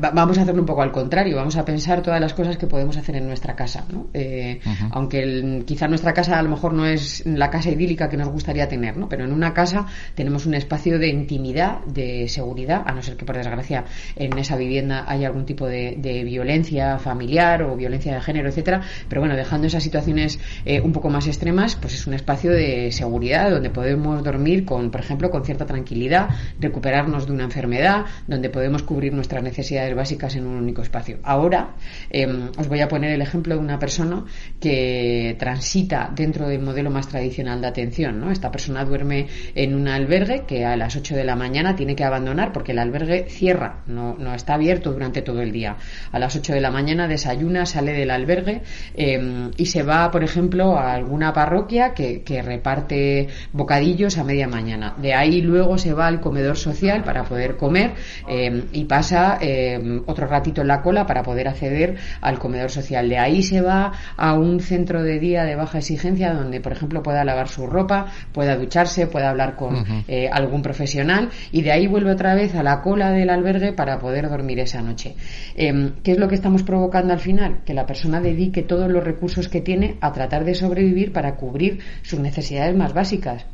vamos 0.00 0.36
a 0.36 0.42
hacerlo 0.42 0.62
un 0.62 0.66
poco 0.66 0.82
al 0.82 0.90
contrario, 0.90 1.36
vamos 1.36 1.56
a 1.56 1.64
pensar 1.64 2.02
todas 2.02 2.20
las 2.20 2.34
cosas 2.34 2.56
que 2.56 2.66
podemos 2.66 2.96
hacer 2.96 3.14
en 3.14 3.28
nuestra 3.28 3.54
casa. 3.54 3.84
¿no? 3.92 4.08
Eh, 4.12 4.58
aunque 4.90 5.62
quizá 5.64 5.86
nuestra 5.86 6.12
casa 6.12 6.40
a 6.40 6.42
lo 6.42 6.50
mejor 6.50 6.72
no 6.72 6.86
es 6.86 7.24
la 7.24 7.50
casa 7.50 7.70
idílica 7.70 8.08
que 8.08 8.16
nos 8.16 8.30
gustaría 8.30 8.68
tener, 8.68 8.96
¿no? 8.96 9.08
pero 9.08 9.24
en 9.24 9.32
una 9.32 9.54
casa 9.54 9.86
tenemos 10.16 10.44
un 10.46 10.54
espacio 10.54 10.98
de 10.98 11.06
intimidad, 11.06 11.84
de 11.84 12.28
seguridad, 12.28 12.82
a 12.84 12.92
no 12.92 13.00
ser 13.00 13.16
que 13.16 13.24
por 13.24 13.36
desgracia 13.36 13.84
en 14.16 14.36
esa 14.38 14.56
vivienda 14.56 15.04
haya 15.06 15.28
algún 15.28 15.46
tipo 15.46 15.68
de, 15.68 15.98
violencia 16.24 16.98
familiar 16.98 17.62
o 17.62 17.76
violencia 17.76 18.12
de 18.12 18.20
género, 18.20 18.48
etcétera. 18.48 18.80
Pero 19.08 19.20
bueno, 19.20 19.36
dejando 19.36 19.68
esas 19.68 19.84
situaciones 19.84 20.40
un 20.82 20.92
poco 20.92 21.10
más 21.10 21.28
extremas, 21.28 21.76
pues 21.76 21.94
es 21.94 22.06
un 22.08 22.14
espacio 22.14 22.50
de 22.50 22.90
seguridad 22.90 23.50
donde 23.50 23.70
podemos 23.70 24.22
dormir 24.24 24.64
con 24.64 24.79
por 24.88 25.00
ejemplo, 25.00 25.30
con 25.30 25.44
cierta 25.44 25.66
tranquilidad, 25.66 26.30
recuperarnos 26.58 27.26
de 27.26 27.32
una 27.32 27.44
enfermedad, 27.44 28.06
donde 28.26 28.48
podemos 28.50 28.82
cubrir 28.82 29.12
nuestras 29.12 29.42
necesidades 29.42 29.94
básicas 29.94 30.36
en 30.36 30.46
un 30.46 30.56
único 30.56 30.82
espacio. 30.82 31.18
Ahora 31.22 31.74
em, 32.10 32.50
os 32.56 32.68
voy 32.68 32.80
a 32.80 32.88
poner 32.88 33.10
el 33.12 33.22
ejemplo 33.22 33.54
de 33.54 33.60
una 33.60 33.78
persona 33.78 34.24
que 34.60 35.36
transita 35.38 36.10
dentro 36.14 36.48
del 36.48 36.60
modelo 36.60 36.90
más 36.90 37.08
tradicional 37.08 37.60
de 37.60 37.66
atención. 37.66 38.20
¿no? 38.20 38.30
Esta 38.30 38.50
persona 38.50 38.84
duerme 38.84 39.26
en 39.54 39.74
un 39.74 39.88
albergue 39.88 40.44
que 40.46 40.64
a 40.64 40.76
las 40.76 40.96
8 40.96 41.14
de 41.14 41.24
la 41.24 41.36
mañana 41.36 41.74
tiene 41.74 41.96
que 41.96 42.04
abandonar 42.04 42.52
porque 42.52 42.72
el 42.72 42.78
albergue 42.78 43.26
cierra, 43.28 43.82
no, 43.86 44.16
no 44.18 44.34
está 44.34 44.54
abierto 44.54 44.92
durante 44.92 45.22
todo 45.22 45.42
el 45.42 45.52
día. 45.52 45.76
A 46.12 46.18
las 46.18 46.36
8 46.36 46.52
de 46.52 46.60
la 46.60 46.70
mañana 46.70 47.08
desayuna, 47.08 47.66
sale 47.66 47.92
del 47.92 48.10
albergue 48.10 48.62
em, 48.94 49.50
y 49.56 49.66
se 49.66 49.82
va, 49.82 50.10
por 50.10 50.24
ejemplo, 50.24 50.78
a 50.78 50.94
alguna 50.94 51.32
parroquia 51.32 51.94
que, 51.94 52.22
que 52.22 52.42
reparte 52.42 53.28
bocadillos 53.52 54.18
a 54.18 54.24
media 54.24 54.48
mañana 54.48 54.69
de 54.98 55.14
ahí 55.14 55.42
luego 55.42 55.78
se 55.78 55.92
va 55.92 56.06
al 56.06 56.20
comedor 56.20 56.56
social 56.56 57.02
para 57.02 57.24
poder 57.24 57.56
comer 57.56 57.94
eh, 58.28 58.64
y 58.72 58.84
pasa 58.84 59.38
eh, 59.40 60.00
otro 60.06 60.26
ratito 60.26 60.60
en 60.60 60.68
la 60.68 60.82
cola 60.82 61.06
para 61.06 61.22
poder 61.22 61.48
acceder 61.48 61.96
al 62.20 62.38
comedor 62.38 62.70
social. 62.70 63.08
De 63.08 63.18
ahí 63.18 63.42
se 63.42 63.60
va 63.60 63.92
a 64.16 64.34
un 64.34 64.60
centro 64.60 65.02
de 65.02 65.18
día 65.18 65.44
de 65.44 65.56
baja 65.56 65.78
exigencia 65.78 66.32
donde, 66.32 66.60
por 66.60 66.72
ejemplo, 66.72 67.02
pueda 67.02 67.24
lavar 67.24 67.48
su 67.48 67.66
ropa, 67.66 68.06
pueda 68.32 68.56
ducharse, 68.56 69.06
pueda 69.06 69.30
hablar 69.30 69.56
con 69.56 69.84
eh, 70.08 70.28
algún 70.30 70.62
profesional 70.62 71.30
y 71.52 71.62
de 71.62 71.72
ahí 71.72 71.86
vuelve 71.86 72.12
otra 72.12 72.34
vez 72.34 72.54
a 72.54 72.62
la 72.62 72.82
cola 72.82 73.10
del 73.10 73.30
albergue 73.30 73.72
para 73.72 73.98
poder 73.98 74.28
dormir 74.28 74.60
esa 74.60 74.82
noche. 74.82 75.14
¿Qué 75.56 76.12
es 76.12 76.18
lo 76.18 76.28
que 76.28 76.34
estamos 76.34 76.62
provocando 76.62 77.12
al 77.12 77.20
final? 77.20 77.60
Que 77.64 77.74
la 77.74 77.86
persona 77.86 78.20
dedique 78.20 78.62
todos 78.62 78.90
los 78.90 79.04
recursos 79.04 79.48
que 79.48 79.60
tiene 79.60 79.96
a 80.00 80.12
tratar 80.12 80.44
de 80.44 80.54
sobrevivir 80.54 81.12
para 81.12 81.36
cubrir 81.36 81.80
sus 82.02 82.20
necesidades 82.20 82.76
más 82.76 82.94
básicas 82.94 83.46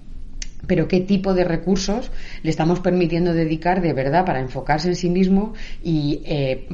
pero 0.66 0.88
qué 0.88 1.00
tipo 1.00 1.34
de 1.34 1.44
recursos 1.44 2.10
le 2.42 2.50
estamos 2.50 2.80
permitiendo 2.80 3.34
dedicar 3.34 3.80
de 3.80 3.92
verdad 3.92 4.25
para 4.25 4.40
enfocarse 4.40 4.88
en 4.88 4.96
sí 4.96 5.10
mismo 5.10 5.54
y 5.82 6.22
eh, 6.25 6.66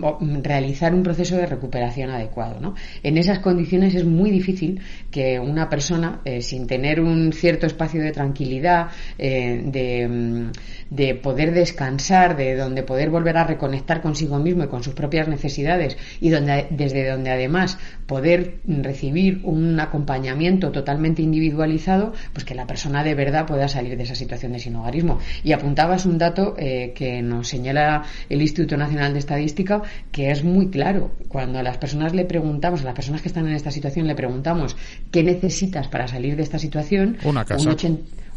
realizar 0.43 0.95
un 0.95 1.03
proceso 1.03 1.37
de 1.37 1.47
recuperación 1.47 2.11
adecuado. 2.11 2.61
¿no? 2.61 2.75
En 3.03 3.19
esas 3.19 3.41
condiciones 3.41 3.95
es 3.95 4.05
muy 4.05 4.31
difícil 4.31 4.81
que 5.11 5.39
una 5.39 5.69
persona, 5.69 6.21
eh, 6.25 6.43
sin 6.43 6.67
tener 6.67 7.01
un 7.01 7.33
cierto 7.33 7.67
espacio 7.67 8.03
de 8.03 8.13
tranquilidad, 8.13 8.89
eh, 9.19 9.63
de, 9.65 10.09
mm, 10.09 10.51
de, 10.91 11.15
poder 11.15 11.53
descansar, 11.53 12.37
de 12.37 12.57
donde 12.57 12.83
poder 12.83 13.11
volver 13.11 13.37
a 13.37 13.45
reconectar 13.45 14.01
consigo 14.01 14.39
mismo 14.39 14.65
y 14.65 14.69
con 14.69 14.83
sus 14.83 14.95
propias 14.95 15.29
necesidades 15.29 15.97
y 16.21 16.31
donde, 16.31 16.67
desde 16.71 17.09
donde 17.09 17.31
además 17.31 17.79
poder 18.07 18.59
recibir 18.67 19.41
un 19.45 19.79
acompañamiento 19.81 20.71
totalmente 20.71 21.23
individualizado, 21.23 22.13
pues 22.33 22.45
que 22.45 22.55
la 22.55 22.67
persona 22.67 23.05
de 23.05 23.15
verdad 23.15 23.47
pueda 23.47 23.69
salir 23.73 23.97
de 23.97 24.05
esa 24.05 24.15
situación 24.15 24.53
de 24.53 24.59
sinogarismo. 24.59 25.19
Y 25.43 25.53
apuntabas 25.53 26.07
un 26.07 26.19
dato 26.19 26.55
eh, 26.59 26.93
que 26.95 27.23
nos 27.23 27.49
señala 27.49 28.05
el 28.29 28.41
Instituto 28.41 28.77
Nacional 28.77 29.13
de 29.13 29.19
Estadística, 29.19 29.83
que 30.11 30.31
es 30.31 30.45
muy 30.45 30.69
claro. 30.69 31.11
Cuando 31.29 31.59
a 31.59 31.63
las 31.63 31.79
personas 31.79 32.15
le 32.15 32.25
preguntamos, 32.25 32.83
a 32.83 32.85
las 32.85 32.95
personas 32.95 33.23
que 33.23 33.29
están 33.29 33.47
en 33.49 33.55
esta 33.55 33.71
situación 33.71 34.07
le 34.07 34.15
preguntamos 34.15 34.77
qué 35.11 35.23
necesitas 35.23 35.89
para 35.89 36.07
salir 36.07 36.37
de 36.37 36.43
esta 36.43 36.59
situación, 36.59 37.17
una 37.25 37.45
casa 37.45 37.71
un 37.71 37.77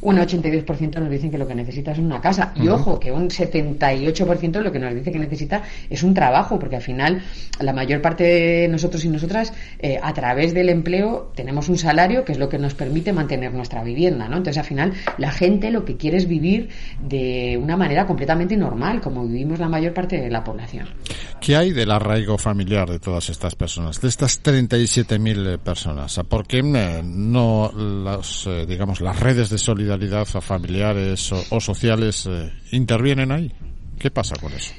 82% 0.02 1.00
nos 1.00 1.10
dicen 1.10 1.32
que 1.32 1.38
lo 1.38 1.48
que 1.48 1.56
necesita 1.56 1.92
es 1.92 2.00
una 2.00 2.22
casa. 2.22 2.54
Y 2.56 2.68
ojo, 2.68 3.00
que 3.00 3.12
un 3.12 3.30
78% 3.30 4.62
lo 4.62 4.72
que 4.72 4.80
nos 4.80 4.94
dice 4.94 5.12
que 5.12 5.20
necesita 5.20 5.64
es 5.90 6.04
un 6.04 6.14
trabajo, 6.14 6.60
porque 6.60 6.76
al 6.76 6.82
final 6.82 7.22
la 7.60 7.74
mayor 7.74 8.02
parte 8.02 8.24
de 8.24 8.68
nosotros 8.68 9.04
y 9.06 9.10
nosotras, 9.10 9.54
eh, 9.80 10.00
a 10.02 10.14
través 10.14 10.54
del 10.54 10.70
empleo, 10.70 11.32
tenemos 11.36 11.70
un 11.70 11.78
salario 11.78 12.26
que 12.26 12.34
es 12.34 12.38
lo 12.38 12.50
que 12.50 12.58
nos 12.58 12.76
permite 12.76 13.14
mantener 13.14 13.54
nuestra 13.54 13.84
vivienda, 13.84 14.28
¿no? 14.28 14.38
Entonces, 14.38 14.58
al 14.58 14.66
final, 14.66 14.94
la 15.18 15.32
gente 15.32 15.72
lo 15.72 15.86
que 15.86 15.98
quiere 15.98 16.18
es 16.18 16.28
vivir 16.28 16.70
de 17.02 17.60
una 17.62 17.78
manera 17.78 18.06
completamente 18.06 18.58
normal, 18.58 19.02
como 19.02 19.26
vivimos 19.26 19.60
la 19.60 19.70
mayor 19.70 19.94
parte 19.94 20.20
de 20.20 20.30
la 20.30 20.44
población. 20.44 20.88
¿Qué 21.40 21.56
hay 21.56 21.72
del 21.72 21.92
arraigo 21.92 22.38
familiar 22.38 22.90
de 22.90 23.00
todas 23.00 23.30
estas 23.30 23.56
personas, 23.56 24.02
de 24.02 24.08
estas 24.08 24.42
37.000 24.44 25.60
personas? 25.60 26.20
¿Por 26.28 26.46
qué 26.48 26.60
eh, 26.60 27.02
no 27.04 27.72
las, 27.74 28.48
eh, 28.48 28.66
digamos, 28.66 29.02
las 29.02 29.20
redes 29.20 29.50
de 29.50 29.58
solidaridad 29.58 29.95
a 30.36 30.42
familiares 30.42 31.32
o, 31.32 31.60
sociales 31.60 32.26
eh, 32.28 32.52
intervienen 32.72 33.32
ahí. 33.32 33.52
¿Qué 34.00 34.12
pasa 34.12 34.36
con 34.36 34.52
eso? 34.54 34.74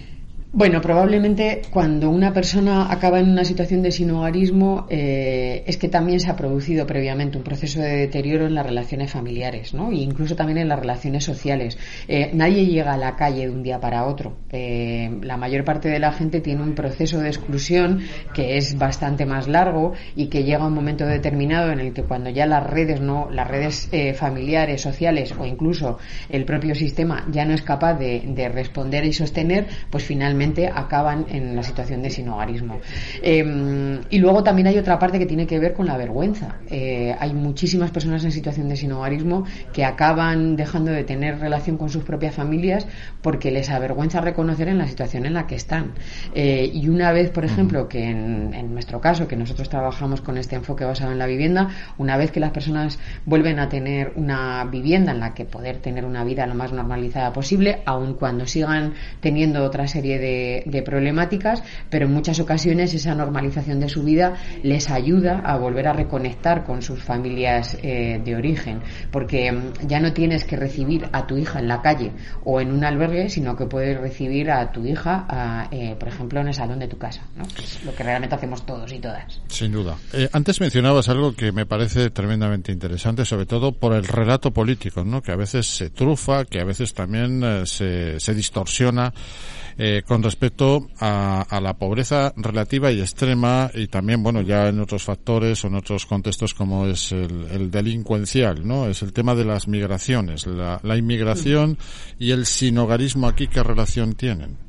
Bueno, 0.53 0.81
probablemente 0.81 1.63
cuando 1.71 2.09
una 2.09 2.33
persona 2.33 2.91
acaba 2.91 3.19
en 3.19 3.29
una 3.29 3.45
situación 3.45 3.83
de 3.83 3.91
sinogarismo 3.91 4.87
eh, 4.89 5.65
es 5.67 5.77
que 5.77 5.89
también 5.89 6.21
se 6.21 6.31
ha 6.31 6.37
producido 6.37 6.87
previamente 6.87 7.37
un 7.37 7.45
proceso 7.45 7.81
de 7.81 7.97
deterioro 7.97 8.47
en 8.47 8.55
las 8.55 8.65
relaciones 8.65 9.11
familiares, 9.11 9.75
¿no? 9.75 9.91
E 9.91 9.97
incluso 9.97 10.35
también 10.35 10.59
en 10.59 10.69
las 10.69 10.79
relaciones 10.79 11.25
sociales. 11.25 11.77
Eh, 12.09 12.31
nadie 12.33 12.65
llega 12.65 12.95
a 12.95 12.97
la 12.97 13.17
calle 13.17 13.49
de 13.49 13.51
un 13.51 13.63
día 13.63 13.81
para 13.81 14.07
otro. 14.07 14.37
Eh, 14.51 15.11
la 15.21 15.37
mayor 15.37 15.65
parte 15.65 15.89
de 15.89 15.99
la 15.99 16.13
gente 16.13 16.41
tiene 16.41 16.63
un 16.63 16.75
proceso 16.75 17.19
de 17.19 17.29
exclusión 17.29 18.01
que 18.33 18.57
es 18.57 18.79
bastante 18.79 19.27
más 19.27 19.49
largo 19.49 19.93
y 20.15 20.29
que 20.29 20.45
llega 20.45 20.63
a 20.63 20.69
un 20.69 20.75
momento 20.75 21.07
determinado 21.07 21.71
en 21.73 21.81
el 21.81 21.93
que 21.93 22.05
cuando 22.05 22.31
ya 22.31 22.47
las 22.47 22.65
redes 22.65 23.01
no, 23.01 23.29
las 23.31 23.49
redes 23.49 23.91
familiares, 24.15 24.81
sociales 24.81 25.35
o 25.39 25.45
incluso 25.45 25.99
el 26.31 26.45
propio 26.45 26.75
sistema 26.75 27.27
ya 27.31 27.45
no 27.45 27.53
es 27.53 27.63
capaz 27.63 27.95
de 27.95 28.49
responder 28.49 29.05
y 29.05 29.13
sostener, 29.13 29.67
pues 29.91 30.05
finalmente 30.05 30.36
acaban 30.69 31.27
en 31.29 31.57
la 31.57 31.63
situación 31.63 32.03
de 32.03 32.11
sinogarismo. 32.11 32.79
Em, 33.23 34.01
y 34.11 34.19
luego 34.19 34.43
también 34.43 34.69
hay 34.69 34.79
otra 34.79 34.99
parte 34.99 35.19
que 35.19 35.27
tiene 35.27 35.47
que 35.47 35.59
ver 35.59 35.75
con 35.75 35.87
la 35.87 35.97
vergüenza. 35.97 36.57
Eh, 36.71 37.15
hay 37.19 37.33
muchísimas 37.33 37.91
personas 37.91 38.25
en 38.25 38.33
situación 38.33 38.69
de 38.69 38.77
sinogarismo 38.77 39.45
que 39.73 39.85
acaban 39.85 40.57
dejando 40.57 40.91
de 40.91 41.05
tener 41.05 41.39
relación 41.39 41.77
con 41.77 41.89
sus 41.89 42.05
propias 42.05 42.35
familias 42.35 42.87
porque 43.23 43.51
les 43.51 43.71
avergüenza 43.71 44.21
reconocer 44.21 44.69
en 44.69 44.79
la 44.79 44.87
situación 44.87 45.27
en 45.27 45.35
la 45.35 45.47
que 45.47 45.55
están. 45.55 45.93
Eh, 46.35 46.71
y 46.73 46.89
una 46.89 47.13
vez, 47.13 47.31
por 47.31 47.45
ejemplo, 47.45 47.89
que 47.89 48.05
en, 48.05 48.55
en 48.55 48.73
nuestro 48.73 49.01
caso, 49.01 49.29
que 49.29 49.37
nosotros 49.37 49.69
trabajamos 49.69 50.21
con 50.21 50.39
este 50.39 50.57
enfoque 50.57 50.85
basado 50.85 51.13
en 51.13 51.19
la 51.19 51.27
vivienda, 51.27 51.69
una 51.99 52.17
vez 52.17 52.31
que 52.31 52.41
las 52.41 52.51
personas 52.51 52.99
vuelven 53.25 53.59
a 53.59 53.69
tener 53.69 54.13
una 54.17 54.65
vivienda 54.65 55.13
en 55.13 55.21
la 55.21 55.35
que 55.35 55.45
poder 55.45 55.79
tener 55.79 56.05
una 56.05 56.25
vida 56.25 56.47
lo 56.47 56.55
más 56.55 56.73
normalizada 56.73 57.33
posible, 57.33 57.83
aun 57.85 58.15
cuando 58.15 58.47
sigan 58.47 58.95
teniendo 59.21 59.65
otra 59.65 59.87
serie 59.87 60.19
de 60.19 60.26
de, 60.67 60.83
problemáticas, 60.83 61.63
pero 61.91 62.07
en 62.07 62.13
muchas 62.13 62.39
ocasiones 62.41 62.95
esa 62.95 63.15
normalización 63.15 63.81
de 63.81 63.89
su 63.89 64.03
vida 64.03 64.35
les 64.63 64.91
ayuda 64.91 65.43
a 65.45 65.57
volver 65.57 65.89
a 65.89 65.93
reconectar 65.93 66.65
con 66.65 66.83
sus 66.83 67.03
familias 67.03 67.77
eh, 67.83 68.21
de 68.25 68.37
origen, 68.37 68.81
porque 69.11 69.51
mm, 69.51 69.87
ya 69.89 70.01
no 70.01 70.13
tienes 70.13 70.45
que 70.45 70.57
recibir 70.57 71.09
a 71.13 71.27
tu 71.27 71.37
hija 71.37 71.59
en 71.59 71.69
la 71.69 71.83
calle 71.83 72.13
o 72.45 72.61
en 72.61 72.73
un 72.73 72.85
albergue, 72.85 73.29
sino 73.29 73.57
que 73.57 73.67
puedes 73.67 73.99
recibir 73.99 74.51
a 74.51 74.71
tu 74.71 74.85
hija, 74.85 75.69
eh, 75.71 75.97
por 75.99 76.09
ejemplo, 76.09 76.41
en 76.41 76.49
el 76.49 76.55
salón 76.55 76.79
de 76.79 76.89
tu 76.89 76.99
casa, 76.99 77.23
¿no? 77.37 77.45
es 77.45 77.85
lo 77.85 77.95
que 77.95 78.03
realmente 78.03 78.35
hacemos 78.35 78.65
todos 78.65 78.93
y 78.93 78.99
todas. 78.99 79.41
Sin 79.49 79.73
duda. 79.73 79.97
Eh, 80.13 80.29
antes 80.33 80.61
mencionabas 80.61 81.09
algo 81.09 81.35
que 81.35 81.53
me 81.53 81.67
parece 81.67 82.11
tremendamente 82.11 82.73
interesante, 82.73 83.25
sobre 83.25 83.47
todo 83.47 83.73
por 83.73 83.95
el 83.95 84.05
relato 84.05 84.53
político, 84.53 85.05
¿no? 85.05 85.23
que 85.23 85.33
a 85.33 85.37
veces 85.37 85.67
se 85.67 85.91
trufa, 85.91 86.45
que 86.45 86.61
a 86.61 86.65
veces 86.65 86.95
también 86.95 87.43
se, 87.67 88.21
se 88.21 88.35
distorsiona 88.35 89.13
eh, 89.79 90.03
con 90.17 90.23
respecto 90.23 90.89
a, 90.99 91.43
a, 91.43 91.61
la 91.61 91.75
pobreza 91.75 92.33
relativa 92.39 92.91
y 92.91 93.03
extrema 93.03 93.71
y 93.75 93.89
también, 93.89 94.23
bueno, 94.23 94.41
ya 94.41 94.69
en 94.69 94.81
otros 94.81 95.03
factores 95.05 95.63
o 95.63 95.69
en 95.69 95.75
otros 95.75 96.07
contextos 96.07 96.55
como 96.55 96.87
es 96.87 97.13
el, 97.13 97.47
el 97.51 97.71
delincuencial, 97.71 98.67
¿no? 98.67 98.87
Es 98.87 99.03
el 99.03 99.13
tema 99.13 99.35
de 99.35 99.45
las 99.45 99.69
migraciones, 99.69 100.47
la, 100.47 100.81
la 100.83 100.97
inmigración 100.97 101.77
y 102.19 102.31
el 102.31 102.47
sinogarismo 102.47 103.29
aquí, 103.29 103.47
¿qué 103.47 103.63
relación 103.63 104.15
tienen? 104.15 104.66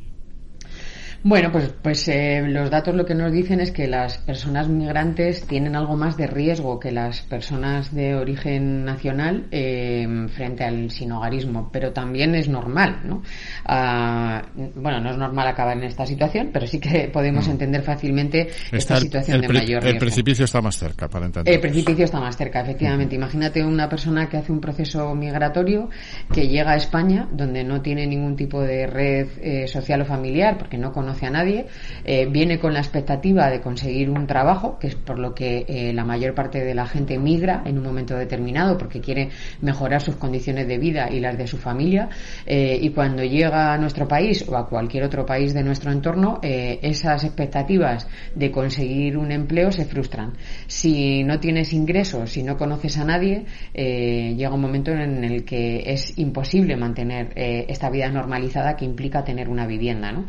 Bueno, 1.30 1.52
pues, 1.52 1.74
pues 1.82 2.08
eh, 2.08 2.42
los 2.48 2.70
datos 2.70 2.96
lo 2.96 3.06
que 3.06 3.14
nos 3.14 3.34
dicen 3.34 3.60
es 3.60 3.74
que 3.74 3.86
las 3.86 4.18
personas 4.18 4.70
migrantes 4.70 5.46
tienen 5.46 5.76
algo 5.76 5.98
más 5.98 6.16
de 6.16 6.26
riesgo 6.26 6.80
que 6.80 6.90
las 6.90 7.20
personas 7.20 7.94
de 7.94 8.16
origen 8.16 8.86
nacional 8.86 9.46
eh, 9.52 10.08
frente 10.30 10.64
al 10.64 10.90
sinogarismo, 10.90 11.70
pero 11.70 11.92
también 11.92 12.34
es 12.34 12.48
normal, 12.48 13.02
¿no? 13.04 13.24
Ah, 13.66 14.42
bueno, 14.76 15.02
no 15.02 15.12
es 15.12 15.18
normal 15.18 15.50
acabar 15.50 15.76
en 15.76 15.84
esta 15.84 16.06
situación, 16.06 16.52
pero 16.54 16.66
sí 16.66 16.80
que 16.80 17.10
podemos 17.12 17.46
mm. 17.46 17.52
entender 17.52 17.82
fácilmente 17.82 18.48
esta 18.72 18.96
situación 18.96 19.42
de 19.42 19.50
mayor 19.50 19.84
riesgo. 19.84 19.90
El 19.90 19.98
precipicio 19.98 20.46
está 20.46 20.62
más 20.62 20.78
cerca, 20.78 21.10
para 21.10 21.26
entender. 21.26 21.54
El 21.54 21.60
precipicio 21.60 22.06
está 22.06 22.22
más 22.22 22.38
cerca, 22.38 22.62
efectivamente. 22.62 23.18
Imagínate 23.18 23.66
una 23.66 23.90
persona 23.90 24.30
que 24.30 24.38
hace 24.38 24.54
un 24.54 24.62
proceso 24.62 25.14
migratorio 25.14 25.90
que 26.34 26.48
llega 26.48 26.72
a 26.72 26.78
España, 26.78 27.28
donde 27.34 27.66
no 27.66 27.82
tiene 27.82 28.08
ningún 28.08 28.38
tipo 28.38 28.62
de 28.62 28.88
red 28.88 29.28
eh, 29.42 29.68
social 29.68 30.04
o 30.04 30.06
familiar, 30.06 30.58
porque 30.58 30.78
no 30.78 30.94
conoce 30.94 31.17
a 31.26 31.30
nadie, 31.30 31.66
eh, 32.04 32.28
viene 32.30 32.60
con 32.60 32.74
la 32.74 32.80
expectativa 32.80 33.50
de 33.50 33.62
conseguir 33.62 34.10
un 34.10 34.28
trabajo, 34.28 34.78
que 34.80 34.88
es 34.88 34.96
por 34.96 35.20
lo 35.20 35.34
que 35.34 35.66
eh, 35.68 35.94
la 35.94 36.06
mayor 36.06 36.34
parte 36.34 36.64
de 36.64 36.74
la 36.74 36.86
gente 36.86 37.18
migra 37.18 37.64
en 37.66 37.78
un 37.78 37.84
momento 37.84 38.16
determinado, 38.16 38.78
porque 38.78 39.02
quiere 39.02 39.30
mejorar 39.62 40.02
sus 40.02 40.16
condiciones 40.16 40.68
de 40.68 40.78
vida 40.78 41.10
y 41.12 41.20
las 41.20 41.38
de 41.38 41.48
su 41.48 41.58
familia, 41.58 42.10
eh, 42.46 42.78
y 42.82 42.90
cuando 42.92 43.24
llega 43.24 43.74
a 43.74 43.78
nuestro 43.78 44.08
país 44.08 44.46
o 44.48 44.56
a 44.56 44.68
cualquier 44.68 45.04
otro 45.04 45.26
país 45.26 45.54
de 45.54 45.64
nuestro 45.64 45.92
entorno, 45.92 46.40
esas 46.42 47.24
expectativas 47.24 48.08
de 48.36 48.52
conseguir 48.52 49.18
un 49.18 49.32
empleo 49.32 49.72
se 49.72 49.86
frustran. 49.86 50.34
Si 50.68 51.24
no 51.24 51.40
tienes 51.40 51.74
ingresos, 51.74 52.32
si 52.32 52.44
no 52.44 52.58
conoces 52.58 52.98
a 52.98 53.06
nadie, 53.06 53.46
llega 53.74 54.54
un 54.54 54.62
momento 54.62 54.92
en 54.92 55.24
el 55.24 55.44
que 55.44 55.84
es 55.86 56.18
imposible 56.18 56.76
mantener 56.76 57.32
esta 57.36 57.90
vida 57.90 58.10
normalizada 58.10 58.76
que 58.76 58.86
implica 58.86 59.24
tener 59.24 59.50
una 59.50 59.66
vivienda, 59.66 60.12
¿no? 60.12 60.26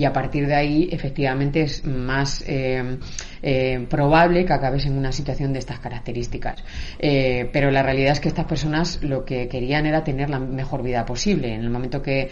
Y 0.00 0.06
a 0.06 0.14
partir 0.14 0.46
de 0.46 0.54
ahí, 0.54 0.88
efectivamente, 0.90 1.60
es 1.60 1.84
más 1.84 2.42
eh, 2.46 2.96
eh, 3.42 3.86
probable 3.88 4.44
que 4.44 4.52
acabes 4.52 4.86
en 4.86 4.96
una 4.96 5.12
situación 5.12 5.52
de 5.52 5.58
estas 5.58 5.80
características. 5.80 6.62
Eh, 6.98 7.48
pero 7.52 7.70
la 7.70 7.82
realidad 7.82 8.12
es 8.12 8.20
que 8.20 8.28
estas 8.28 8.46
personas 8.46 9.00
lo 9.02 9.24
que 9.24 9.48
querían 9.48 9.86
era 9.86 10.04
tener 10.04 10.30
la 10.30 10.38
mejor 10.38 10.82
vida 10.82 11.04
posible. 11.06 11.54
En 11.54 11.60
el 11.60 11.70
momento 11.70 12.02
que 12.02 12.28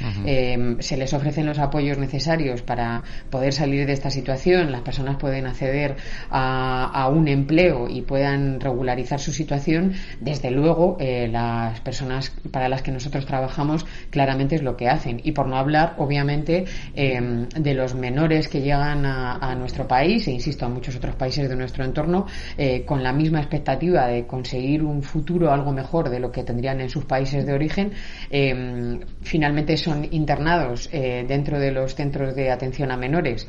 se 0.80 0.96
les 0.96 1.14
ofrecen 1.14 1.46
los 1.46 1.58
apoyos 1.58 1.98
necesarios 1.98 2.62
para 2.62 3.02
poder 3.30 3.52
salir 3.52 3.86
de 3.86 3.92
esta 3.92 4.10
situación, 4.10 4.70
las 4.72 4.82
personas 4.82 5.16
pueden 5.16 5.46
acceder 5.46 5.96
a, 6.30 7.08
un 7.08 7.28
empleo 7.28 7.88
y 7.88 8.02
puedan 8.02 8.60
regularizar 8.60 9.18
su 9.18 9.32
situación, 9.32 9.94
desde 10.20 10.50
luego 10.50 10.98
las 11.00 11.80
personas 11.80 12.32
para 12.52 12.68
las 12.68 12.82
que 12.82 12.92
nosotros 12.92 13.24
trabajamos 13.24 13.86
claramente 14.10 14.56
es 14.56 14.62
lo 14.62 14.76
que 14.76 14.88
hacen. 14.88 15.20
Y 15.24 15.32
por 15.32 15.46
no 15.46 15.56
hablar, 15.56 15.94
obviamente, 15.98 16.66
de 16.94 17.74
los 17.74 17.94
menores 17.94 18.48
que 18.48 18.60
llegan 18.60 19.06
a, 19.06 19.54
nuestro 19.54 19.86
país, 19.86 20.26
e 20.28 20.32
insisto, 20.32 20.66
a 20.66 20.68
muchos 20.68 20.97
otros 20.98 21.14
países 21.14 21.48
de 21.48 21.56
nuestro 21.56 21.84
entorno, 21.84 22.26
eh, 22.56 22.84
con 22.84 23.02
la 23.02 23.12
misma 23.12 23.40
expectativa 23.40 24.06
de 24.06 24.26
conseguir 24.26 24.82
un 24.82 25.02
futuro 25.02 25.50
algo 25.50 25.72
mejor 25.72 26.10
de 26.10 26.20
lo 26.20 26.30
que 26.30 26.42
tendrían 26.42 26.80
en 26.80 26.90
sus 26.90 27.04
países 27.04 27.46
de 27.46 27.52
origen, 27.52 27.92
eh, 28.30 29.00
finalmente 29.22 29.76
son 29.76 30.06
internados 30.10 30.88
eh, 30.92 31.24
dentro 31.26 31.58
de 31.58 31.72
los 31.72 31.94
centros 31.94 32.34
de 32.34 32.50
atención 32.50 32.90
a 32.90 32.96
menores, 32.96 33.46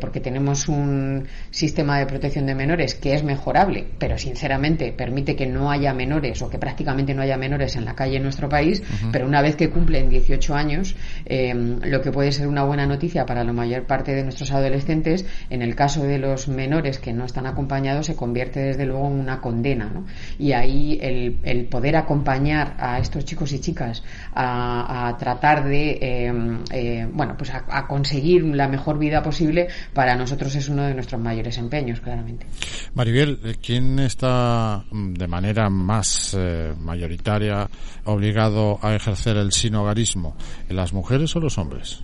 porque 0.00 0.20
tenemos 0.20 0.68
un 0.68 1.26
sistema 1.50 1.98
de 1.98 2.06
protección 2.06 2.46
de 2.46 2.54
menores 2.54 2.94
que 2.94 3.14
es 3.14 3.22
mejorable, 3.22 3.86
pero 3.98 4.18
sinceramente 4.18 4.92
permite 4.92 5.36
que 5.36 5.46
no 5.46 5.70
haya 5.70 5.94
menores 5.94 6.42
o 6.42 6.50
que 6.50 6.58
prácticamente 6.58 7.14
no 7.14 7.22
haya 7.22 7.36
menores 7.36 7.76
en 7.76 7.84
la 7.84 7.94
calle 7.94 8.16
en 8.16 8.24
nuestro 8.24 8.48
país, 8.48 8.82
pero 9.12 9.26
una 9.26 9.40
vez 9.40 9.56
que 9.56 9.70
cumplen 9.70 10.08
18 10.08 10.54
años, 10.54 10.96
lo 11.26 12.00
que 12.02 12.10
puede 12.10 12.32
ser 12.32 12.48
una 12.48 12.64
buena 12.64 12.86
noticia 12.86 13.24
para 13.24 13.44
la 13.44 13.52
mayor 13.52 13.86
parte 13.86 14.14
de 14.14 14.24
nuestros 14.24 14.50
adolescentes, 14.50 15.24
en 15.50 15.62
el 15.62 15.74
caso 15.74 16.02
de 16.02 16.18
los 16.18 16.48
menores 16.48 16.87
que 16.96 17.12
no 17.12 17.26
están 17.26 17.46
acompañados, 17.46 18.06
se 18.06 18.16
convierte 18.16 18.60
desde 18.60 18.86
luego 18.86 19.08
en 19.08 19.20
una 19.20 19.42
condena. 19.42 19.90
Y 20.38 20.52
ahí 20.52 20.98
el, 21.02 21.66
poder 21.66 21.96
acompañar 21.96 22.74
a 22.78 22.98
estos 22.98 23.26
chicos 23.26 23.52
y 23.52 23.60
chicas 23.60 24.02
a, 24.34 25.14
tratar 25.18 25.64
de, 25.64 25.98
em, 26.00 26.64
eh, 26.70 27.06
bueno, 27.12 27.34
pues 27.36 27.52
a, 27.52 27.86
conseguir 27.86 28.44
la 28.44 28.68
mejor 28.68 28.98
vida 28.98 29.22
posible, 29.22 29.68
para 29.92 30.16
nosotros 30.16 30.54
es 30.54 30.68
uno 30.70 30.84
de 30.84 30.94
nuestros 30.94 31.20
mayores 31.20 31.58
empeños, 31.58 32.00
claramente. 32.00 32.46
Maribel, 32.94 33.58
¿quién 33.62 33.98
está 33.98 34.84
mm, 34.90 35.14
de 35.14 35.26
manera 35.26 35.68
más 35.68 36.34
eh, 36.38 36.72
mayoritaria 36.78 37.68
obligado 38.04 38.78
a 38.80 38.94
ejercer 38.94 39.36
el 39.36 39.52
sinogarismo? 39.52 40.36
¿Las 40.68 40.92
mujeres 40.92 41.34
o 41.36 41.40
los 41.40 41.58
hombres? 41.58 42.02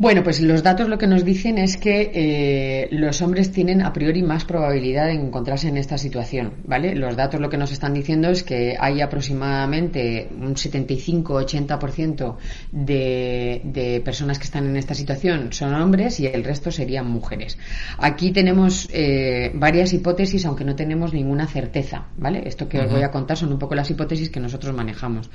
Bueno, 0.00 0.22
pues 0.22 0.40
los 0.40 0.62
datos 0.62 0.88
lo 0.88 0.96
que 0.96 1.08
nos 1.08 1.24
dicen 1.24 1.58
es 1.58 1.76
que 1.76 2.12
eh, 2.14 2.88
los 2.92 3.20
hombres 3.20 3.50
tienen 3.50 3.82
a 3.82 3.92
priori 3.92 4.22
más 4.22 4.44
probabilidad 4.44 5.06
de 5.06 5.14
encontrarse 5.14 5.66
en 5.66 5.76
esta 5.76 5.98
situación, 5.98 6.52
¿vale? 6.66 6.94
Los 6.94 7.16
datos 7.16 7.40
lo 7.40 7.50
que 7.50 7.56
nos 7.56 7.72
están 7.72 7.94
diciendo 7.94 8.28
es 8.28 8.44
que 8.44 8.76
hay 8.78 9.00
aproximadamente 9.00 10.28
un 10.40 10.54
75-80% 10.54 12.36
de, 12.70 13.60
de 13.64 14.00
personas 14.04 14.38
que 14.38 14.44
están 14.44 14.66
en 14.66 14.76
esta 14.76 14.94
situación 14.94 15.52
son 15.52 15.74
hombres 15.74 16.20
y 16.20 16.28
el 16.28 16.44
resto 16.44 16.70
serían 16.70 17.10
mujeres. 17.10 17.58
Aquí 17.98 18.30
tenemos 18.30 18.88
eh, 18.92 19.50
varias 19.52 19.92
hipótesis, 19.94 20.46
aunque 20.46 20.64
no 20.64 20.76
tenemos 20.76 21.12
ninguna 21.12 21.48
certeza, 21.48 22.06
¿vale? 22.16 22.44
Esto 22.46 22.68
que 22.68 22.78
os 22.78 22.88
voy 22.88 23.02
a 23.02 23.10
contar 23.10 23.36
son 23.36 23.52
un 23.52 23.58
poco 23.58 23.74
las 23.74 23.90
hipótesis 23.90 24.30
que 24.30 24.38
nosotros 24.38 24.72
manejamos. 24.76 25.28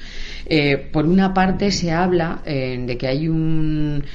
Eh, 0.46 0.78
por 0.78 1.06
una 1.06 1.34
parte 1.34 1.70
se 1.70 1.92
habla 1.92 2.42
de 2.46 2.98
que 2.98 3.08
hay 3.08 3.28
un 3.28 4.06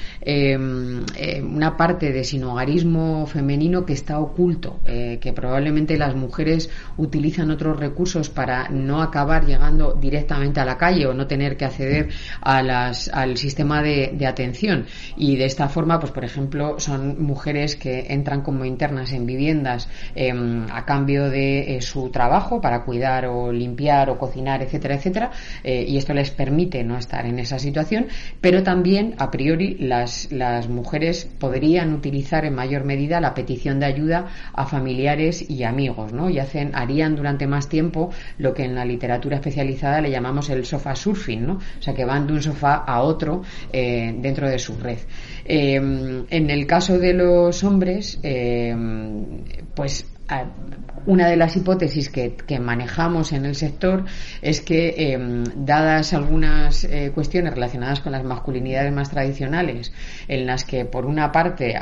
eh, 0.45 1.43
una 1.43 1.77
parte 1.77 2.13
de 2.13 2.25
sinogarismo 2.25 3.27
femenino 3.27 3.85
que 3.85 3.93
está 3.93 4.19
oculto, 4.19 4.81
eh, 4.87 5.19
que 5.21 5.33
probablemente 5.33 5.97
las 5.97 6.15
mujeres 6.15 6.71
utilizan 6.97 7.51
otros 7.51 7.79
recursos 7.79 8.29
para 8.31 8.69
no 8.69 9.03
acabar 9.03 9.47
llegando 9.47 9.95
directamente 9.95 10.61
a 10.61 10.65
la 10.65 10.77
calle 10.77 11.07
o 11.07 11.15
no 11.15 11.27
tener 11.27 11.57
que 11.57 11.65
acceder 11.65 12.09
a 12.41 12.63
las, 12.63 13.09
al 13.09 13.37
sistema 13.37 13.83
de, 13.83 14.19
atención. 14.29 14.87
Y 15.17 15.37
de 15.37 15.47
esta 15.47 15.69
forma, 15.69 15.99
pues 15.99 16.13
por 16.13 16.25
ejemplo, 16.25 16.79
son 16.79 17.23
mujeres 17.23 17.77
que 17.77 18.07
entran 18.11 18.43
como 18.43 18.65
internas 18.65 19.13
en 19.13 19.25
viviendas 19.25 19.89
em, 20.15 20.67
a 20.71 20.85
cambio 20.85 21.31
de 21.31 21.77
eh, 21.77 21.81
su 21.81 22.11
trabajo 22.11 22.61
para 22.61 22.85
cuidar 22.85 23.27
o 23.27 23.51
limpiar 23.51 24.11
o 24.11 24.19
cocinar, 24.19 24.63
etcétera, 24.63 24.97
etcétera, 24.97 25.31
y 25.65 25.97
esto 25.97 26.13
les 26.13 26.31
permite 26.31 26.85
no 26.85 26.97
estar 26.99 27.25
en 27.27 27.39
esa 27.39 27.59
situación, 27.59 28.07
pero 28.41 28.63
también 28.63 29.15
a 29.19 29.31
priori 29.31 29.77
las 29.79 30.28
las, 30.31 30.69
mujeres 30.69 31.29
podrían 31.39 31.95
utilizar 31.95 32.45
en 32.45 32.55
mayor 32.55 32.85
medida 32.85 33.21
la 33.21 33.35
petición 33.35 33.81
de 33.81 33.87
ayuda 33.87 34.27
a 34.53 34.67
familiares 34.67 35.49
y 35.49 35.65
amigos, 35.65 36.13
¿no? 36.13 36.31
Y 36.31 36.39
hacen, 36.39 36.75
harían 36.75 37.17
durante 37.17 37.47
más 37.47 37.69
tiempo 37.69 38.11
lo 38.39 38.55
que 38.55 38.65
en 38.65 38.75
la 38.75 38.85
literatura 38.85 39.37
especializada 39.37 40.01
le 40.01 40.11
llamamos 40.11 40.51
el 40.51 40.65
sofá 40.65 40.95
surfing, 40.95 41.47
¿no? 41.47 41.55
O 41.55 41.83
sea, 41.83 41.95
que 41.95 42.05
van 42.05 42.27
de 42.27 42.35
un 42.35 42.43
sofá 42.43 42.77
a 42.87 43.03
otro 43.03 43.43
eh, 43.73 44.15
dentro 44.19 44.49
de 44.49 44.59
su 44.59 44.77
red. 44.77 44.99
Eh, 45.45 45.77
en 45.77 46.51
el 46.51 46.67
caso 46.67 46.99
de 46.99 47.15
los 47.15 47.65
hombres, 47.65 48.19
eh, 48.23 48.75
pues 49.75 50.05
una 51.07 51.29
de 51.29 51.37
las 51.37 51.57
hipótesis 51.57 52.11
que, 52.11 52.59
manejamos 52.61 53.33
en 53.33 53.47
el 53.47 53.55
sector 53.55 54.05
es 54.43 54.61
que, 54.61 54.95
em, 55.13 55.45
dadas 55.57 56.13
algunas 56.13 56.85
eh, 56.85 57.13
cuestiones 57.15 57.55
relacionadas 57.55 58.01
con 58.01 58.13
las 58.13 58.25
masculinidades 58.25 58.93
más 58.93 59.09
tradicionales, 59.09 59.93
en 60.27 60.47
las 60.47 60.65
que, 60.65 60.85
por 60.85 61.07
una 61.07 61.33
parte, 61.33 61.75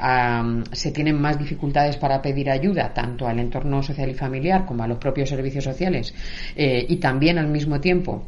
se 0.72 0.92
tienen 0.92 1.20
más 1.20 1.38
dificultades 1.38 1.96
para 1.96 2.22
pedir 2.22 2.50
ayuda, 2.50 2.92
tanto 2.94 3.26
al 3.26 3.40
entorno 3.40 3.82
social 3.82 4.10
y 4.10 4.14
familiar 4.14 4.64
como 4.64 4.84
a 4.84 4.86
los 4.86 4.98
propios 4.98 5.28
servicios 5.28 5.64
sociales, 5.64 6.14
eh, 6.54 6.86
y 6.88 6.96
también 6.96 7.38
al 7.38 7.48
mismo 7.48 7.80
tiempo 7.80 8.26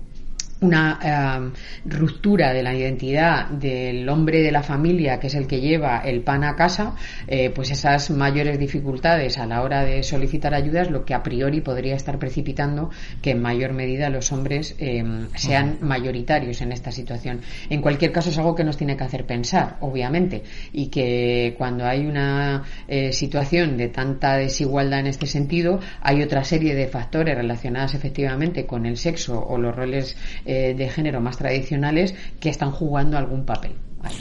una 0.60 0.98
em, 1.02 1.52
ruptura 1.84 2.52
de 2.52 2.62
la 2.62 2.74
identidad 2.74 3.48
del 3.48 4.08
hombre 4.08 4.42
de 4.42 4.50
la 4.50 4.62
familia, 4.62 5.20
que 5.20 5.28
es 5.28 5.34
el 5.34 5.46
que 5.46 5.60
lleva 5.60 5.98
el 5.98 6.22
pan 6.22 6.44
a 6.44 6.56
casa, 6.56 6.94
eh, 7.26 7.50
pues 7.50 7.70
esas 7.70 8.10
mayores 8.10 8.58
dificultades 8.58 9.38
a 9.38 9.46
la 9.46 9.62
hora 9.62 9.84
de 9.84 10.02
solicitar 10.02 10.54
ayudas, 10.54 10.90
lo 10.90 11.04
que 11.04 11.14
a 11.14 11.22
priori 11.22 11.60
podría 11.60 11.94
estar 11.94 12.18
precipitando 12.18 12.90
que 13.22 13.30
en 13.32 13.42
mayor 13.42 13.72
medida 13.72 14.10
los 14.10 14.32
hombres 14.32 14.74
em, 14.78 15.28
sean 15.34 15.78
mayoritarios 15.80 16.60
en 16.60 16.72
esta 16.72 16.90
situación. 16.90 17.40
En 17.70 17.80
cualquier 17.80 18.10
caso, 18.10 18.30
es 18.30 18.38
algo 18.38 18.54
que 18.54 18.64
nos 18.64 18.76
tiene 18.76 18.96
que 18.96 19.04
hacer 19.04 19.26
pensar, 19.26 19.76
obviamente, 19.80 20.42
y 20.72 20.88
que 20.88 21.54
cuando 21.56 21.84
hay 21.84 22.06
una 22.06 22.64
eh, 22.88 23.12
situación 23.12 23.76
de 23.76 23.88
tanta 23.88 24.36
desigualdad 24.36 25.00
en 25.00 25.06
este 25.06 25.26
sentido, 25.26 25.78
hay 26.00 26.22
otra 26.22 26.42
serie 26.42 26.74
de 26.74 26.88
factores 26.88 27.36
relacionados 27.36 27.94
efectivamente 27.94 28.66
con 28.66 28.86
el 28.86 28.96
sexo 28.96 29.40
o 29.40 29.58
los 29.58 29.74
roles 29.74 30.16
eh, 30.48 30.74
de 30.74 30.88
género 30.88 31.20
más 31.20 31.36
tradicionales 31.36 32.14
que 32.40 32.48
están 32.48 32.70
jugando 32.72 33.18
algún 33.18 33.44
papel. 33.44 33.72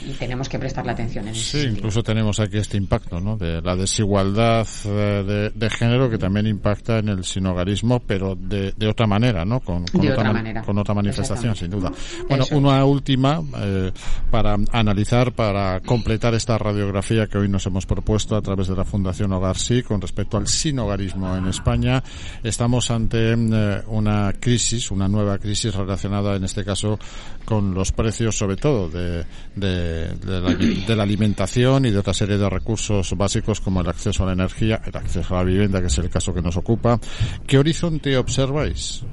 Y 0.06 0.12
tenemos 0.12 0.48
que 0.48 0.58
prestarle 0.58 0.92
atención 0.92 1.28
en 1.28 1.34
Sí, 1.34 1.60
incluso 1.60 2.02
tenemos 2.02 2.40
aquí 2.40 2.58
este 2.58 2.76
impacto, 2.76 3.20
¿no? 3.20 3.36
De 3.36 3.62
la 3.62 3.76
desigualdad 3.76 4.66
eh, 4.84 5.50
de, 5.54 5.70
género 5.70 6.10
que 6.10 6.18
también 6.18 6.46
impacta 6.46 6.98
en 6.98 7.08
el 7.08 7.24
sinogarismo, 7.24 8.00
pero 8.00 8.34
de, 8.34 8.72
otra 8.88 9.06
manera, 9.06 9.44
¿no? 9.44 9.60
Con, 9.60 9.84
otra, 9.84 10.32
manera. 10.32 10.62
Con 10.62 10.78
otra 10.78 10.94
manifestación, 10.94 11.54
sin 11.54 11.70
duda. 11.70 11.92
Bueno, 12.28 12.44
una 12.52 12.84
última 12.84 13.40
eh, 13.56 13.92
para 14.30 14.56
analizar, 14.72 15.32
para 15.32 15.80
completar 15.80 16.34
esta 16.34 16.58
radiografía 16.58 17.26
que 17.26 17.38
hoy 17.38 17.48
nos 17.48 17.64
hemos 17.66 17.86
propuesto 17.86 18.36
a 18.36 18.42
través 18.42 18.68
de 18.68 18.74
la 18.74 18.84
Fundación 18.84 19.32
Hogar 19.32 19.56
Sí 19.56 19.82
con 19.82 20.00
respecto 20.00 20.36
al 20.36 20.48
sinogarismo 20.48 21.36
en 21.36 21.46
España. 21.46 22.02
Estamos 22.42 22.90
ante 22.90 23.32
eh, 23.32 23.82
una 23.86 24.32
crisis, 24.40 24.90
una 24.90 25.08
nueva 25.08 25.38
crisis 25.38 25.74
relacionada 25.74 26.36
en 26.36 26.44
este 26.44 26.64
caso 26.64 26.98
con 27.44 27.72
los 27.74 27.92
precios, 27.92 28.36
sobre 28.36 28.56
todo 28.56 28.88
de, 28.88 29.24
de, 29.68 30.40
la, 30.40 30.54
de, 30.54 30.96
la, 30.96 31.02
alimentación 31.02 31.86
y 31.86 31.90
de 31.90 31.98
otra 31.98 32.14
serie 32.14 32.38
de 32.38 32.48
recursos 32.48 33.14
básicos 33.16 33.60
como 33.60 33.80
el 33.80 33.88
acceso 33.88 34.22
a 34.22 34.26
la 34.26 34.32
energía, 34.32 34.80
el 34.84 34.96
acceso 34.96 35.34
a 35.34 35.38
la 35.38 35.44
vivienda, 35.44 35.80
que 35.80 35.86
es 35.86 35.98
el 35.98 36.10
caso 36.10 36.34
que 36.34 36.42
nos 36.42 36.56
ocupa. 36.56 36.98
¿Qué 37.46 37.58
horizonte 37.58 38.16
observáis? 38.16 39.04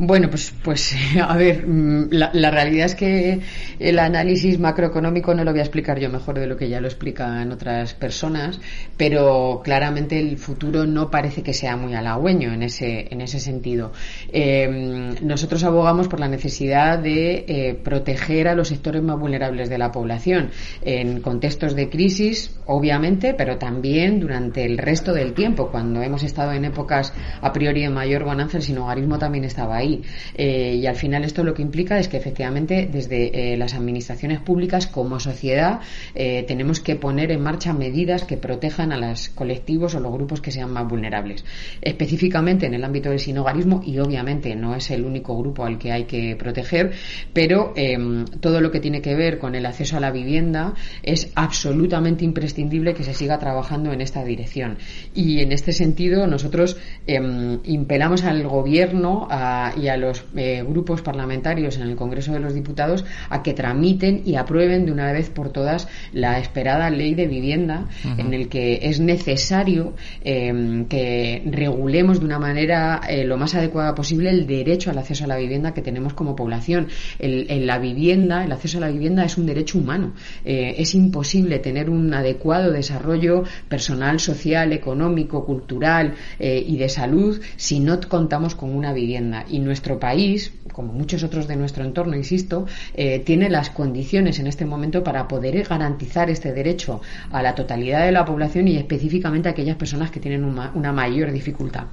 Bueno, 0.00 0.30
pues, 0.30 0.54
pues 0.62 0.94
a 1.20 1.36
ver, 1.36 1.66
mm, 1.66 2.10
la, 2.12 2.30
la, 2.32 2.52
realidad 2.52 2.86
es 2.86 2.94
que 2.94 3.40
el 3.80 3.98
análisis 3.98 4.56
macroeconómico 4.60 5.34
no 5.34 5.42
lo 5.42 5.50
voy 5.50 5.58
a 5.58 5.64
explicar 5.64 5.98
yo 5.98 6.08
mejor 6.08 6.38
de 6.38 6.46
lo 6.46 6.56
que 6.56 6.68
ya 6.68 6.80
lo 6.80 6.86
explican 6.86 7.50
otras 7.50 7.94
personas, 7.94 8.60
pero 8.96 9.60
claramente 9.64 10.20
el 10.20 10.38
futuro 10.38 10.86
no 10.86 11.10
parece 11.10 11.42
que 11.42 11.52
sea 11.52 11.76
muy 11.76 11.94
halagüeño 11.94 12.52
en 12.52 12.62
ese, 12.62 13.08
en 13.10 13.20
ese 13.22 13.40
sentido. 13.40 13.90
Eh, 14.32 15.16
nosotros 15.20 15.64
abogamos 15.64 16.06
por 16.06 16.20
la 16.20 16.28
necesidad 16.28 17.00
de 17.00 17.44
eh, 17.48 17.74
proteger 17.74 18.46
a 18.46 18.54
los 18.54 18.68
sectores 18.68 19.02
más 19.02 19.18
vulnerables 19.18 19.68
de 19.68 19.78
la 19.78 19.90
población 19.90 20.50
en 20.82 21.20
contextos 21.22 21.74
de 21.74 21.90
crisis, 21.90 22.56
obviamente, 22.66 23.34
pero 23.34 23.58
también 23.58 24.20
durante 24.20 24.64
el 24.64 24.78
resto 24.78 25.12
del 25.12 25.32
tiempo, 25.32 25.70
cuando 25.72 26.00
hemos 26.02 26.22
estado 26.22 26.52
en 26.52 26.66
épocas 26.66 27.12
a 27.40 27.52
priori 27.52 27.82
de 27.82 27.90
mayor 27.90 28.22
bonanza, 28.22 28.58
el 28.58 28.62
sinogarismo 28.62 29.18
también 29.18 29.42
estaba 29.44 29.78
ahí 29.78 29.87
eh, 30.34 30.78
y 30.80 30.86
al 30.86 30.96
final 30.96 31.24
esto 31.24 31.44
lo 31.44 31.54
que 31.54 31.62
implica 31.62 31.98
es 31.98 32.08
que 32.08 32.16
efectivamente 32.16 32.88
desde 32.90 33.52
eh, 33.52 33.56
las 33.56 33.74
administraciones 33.74 34.40
públicas 34.40 34.86
como 34.86 35.20
sociedad 35.20 35.80
eh, 36.14 36.44
tenemos 36.46 36.80
que 36.80 36.96
poner 36.96 37.30
en 37.30 37.42
marcha 37.42 37.72
medidas 37.72 38.24
que 38.24 38.36
protejan 38.36 38.92
a 38.92 38.96
los 38.96 39.28
colectivos 39.30 39.94
o 39.94 40.00
los 40.00 40.12
grupos 40.12 40.40
que 40.40 40.50
sean 40.50 40.72
más 40.72 40.88
vulnerables. 40.88 41.44
Específicamente 41.80 42.66
en 42.66 42.74
el 42.74 42.84
ámbito 42.84 43.10
del 43.10 43.18
sinogarismo 43.18 43.82
y 43.84 43.98
obviamente 43.98 44.54
no 44.54 44.74
es 44.74 44.90
el 44.90 45.04
único 45.04 45.36
grupo 45.36 45.64
al 45.64 45.78
que 45.78 45.92
hay 45.92 46.04
que 46.04 46.36
proteger, 46.36 46.92
pero 47.32 47.72
em, 47.76 48.24
todo 48.40 48.60
lo 48.60 48.70
que 48.70 48.80
tiene 48.80 49.00
que 49.00 49.14
ver 49.14 49.38
con 49.38 49.54
el 49.54 49.66
acceso 49.66 49.96
a 49.96 50.00
la 50.00 50.10
vivienda 50.10 50.74
es 51.02 51.30
absolutamente 51.34 52.24
imprescindible 52.24 52.94
que 52.94 53.04
se 53.04 53.14
siga 53.14 53.38
trabajando 53.38 53.92
en 53.92 54.00
esta 54.00 54.24
dirección. 54.24 54.78
Y 55.14 55.40
en 55.40 55.52
este 55.52 55.72
sentido 55.72 56.26
nosotros 56.26 56.76
em, 57.06 57.58
impelamos 57.64 58.24
al 58.24 58.46
gobierno 58.46 59.26
a, 59.30 59.72
y 59.80 59.88
a 59.88 59.96
los 59.96 60.24
eh, 60.36 60.64
grupos 60.66 61.02
parlamentarios 61.02 61.76
en 61.76 61.82
el 61.82 61.96
Congreso 61.96 62.32
de 62.32 62.40
los 62.40 62.54
Diputados 62.54 63.04
a 63.30 63.42
que 63.42 63.54
tramiten 63.54 64.22
y 64.24 64.36
aprueben 64.36 64.86
de 64.86 64.92
una 64.92 65.12
vez 65.12 65.30
por 65.30 65.50
todas 65.50 65.88
la 66.12 66.38
esperada 66.38 66.90
ley 66.90 67.14
de 67.14 67.26
vivienda 67.26 67.86
en 68.16 68.34
el 68.34 68.48
que 68.48 68.80
es 68.82 69.00
necesario 69.00 69.94
em, 70.22 70.86
que 70.86 71.42
regulemos 71.50 72.20
de 72.20 72.26
una 72.26 72.38
manera 72.38 73.00
eh, 73.08 73.24
lo 73.24 73.36
más 73.36 73.54
adecuada 73.54 73.94
posible 73.94 74.30
el 74.30 74.46
derecho 74.46 74.90
al 74.90 74.98
acceso 74.98 75.24
a 75.24 75.26
la 75.26 75.36
vivienda 75.36 75.74
que 75.74 75.82
tenemos 75.82 76.14
como 76.14 76.34
población. 76.34 76.88
El, 77.18 77.66
la 77.66 77.78
vivienda, 77.78 78.44
el 78.44 78.52
acceso 78.52 78.78
a 78.78 78.82
la 78.82 78.90
vivienda 78.90 79.24
es 79.24 79.38
un 79.38 79.46
derecho 79.46 79.78
humano. 79.78 80.12
Eh, 80.44 80.74
es 80.78 80.94
imposible 80.94 81.58
tener 81.58 81.90
un 81.90 82.12
adecuado 82.12 82.72
desarrollo 82.72 83.44
personal, 83.68 84.20
social, 84.20 84.72
económico, 84.72 85.44
cultural 85.44 86.14
y 86.38 86.76
de 86.76 86.88
salud 86.88 87.40
si 87.56 87.80
no 87.80 87.98
contamos 88.08 88.54
con 88.54 88.74
una 88.74 88.92
vivienda. 88.92 89.44
Y 89.48 89.60
nuestro 89.68 90.00
país, 90.00 90.52
como 90.72 90.92
muchos 90.92 91.22
otros 91.22 91.46
de 91.46 91.56
nuestro 91.56 91.84
entorno, 91.84 92.16
insisto, 92.16 92.66
eh, 92.94 93.20
tiene 93.20 93.48
las 93.48 93.70
condiciones 93.70 94.40
en 94.40 94.48
este 94.48 94.64
momento 94.64 95.04
para 95.04 95.28
poder 95.28 95.62
garantizar 95.62 96.30
este 96.30 96.52
derecho 96.52 97.00
a 97.30 97.42
la 97.42 97.54
totalidad 97.54 98.04
de 98.04 98.12
la 98.12 98.24
población 98.24 98.66
y 98.66 98.76
específicamente 98.76 99.48
a 99.48 99.52
aquellas 99.52 99.76
personas 99.76 100.10
que 100.10 100.20
tienen 100.20 100.44
una 100.44 100.92
mayor 100.92 101.30
dificultad. 101.30 101.84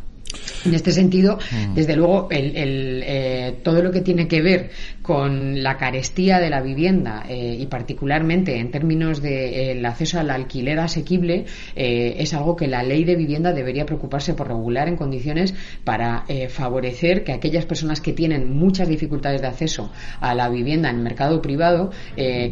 En 0.66 0.74
este 0.74 0.92
sentido, 0.92 1.38
mm. 1.38 1.76
desde 1.76 1.96
luego, 1.96 2.28
el, 2.32 3.04
eh, 3.04 3.56
todo 3.64 3.82
lo 3.82 3.92
que 3.92 4.02
tiene 4.02 4.28
que 4.28 4.42
ver 4.42 4.72
con 5.02 5.62
la 5.62 5.78
carestía 5.78 6.40
de 6.40 6.50
la 6.50 6.62
vivienda 6.62 7.24
eh, 7.30 7.58
y 7.60 7.66
particularmente 7.68 8.58
en 8.58 8.72
términos 8.72 9.22
del 9.22 9.82
de, 9.82 9.88
acceso 9.88 10.20
al 10.20 10.32
alquiler 10.32 10.80
asequible 10.80 11.46
eh, 11.76 12.16
es 12.18 12.34
algo 12.34 12.56
que 12.56 12.68
la 12.68 12.82
ley 12.82 13.04
de 13.04 13.16
vivienda 13.16 13.54
debería 13.54 13.86
preocuparse 13.86 14.34
por 14.34 14.48
regular 14.48 14.88
en 14.88 14.96
condiciones 14.96 15.54
para 15.84 16.26
favorecer 16.50 17.24
que 17.24 17.34
aquellas 17.34 17.66
personas 17.66 18.02
que 18.02 18.14
tienen 18.14 18.58
muchas 18.58 18.88
dificultades 18.88 19.42
de 19.42 19.48
acceso 19.48 19.92
a 20.20 20.34
la 20.34 20.50
vivienda 20.50 20.90
en 20.90 20.98
el 20.98 21.02
mercado 21.02 21.42
privado, 21.42 21.92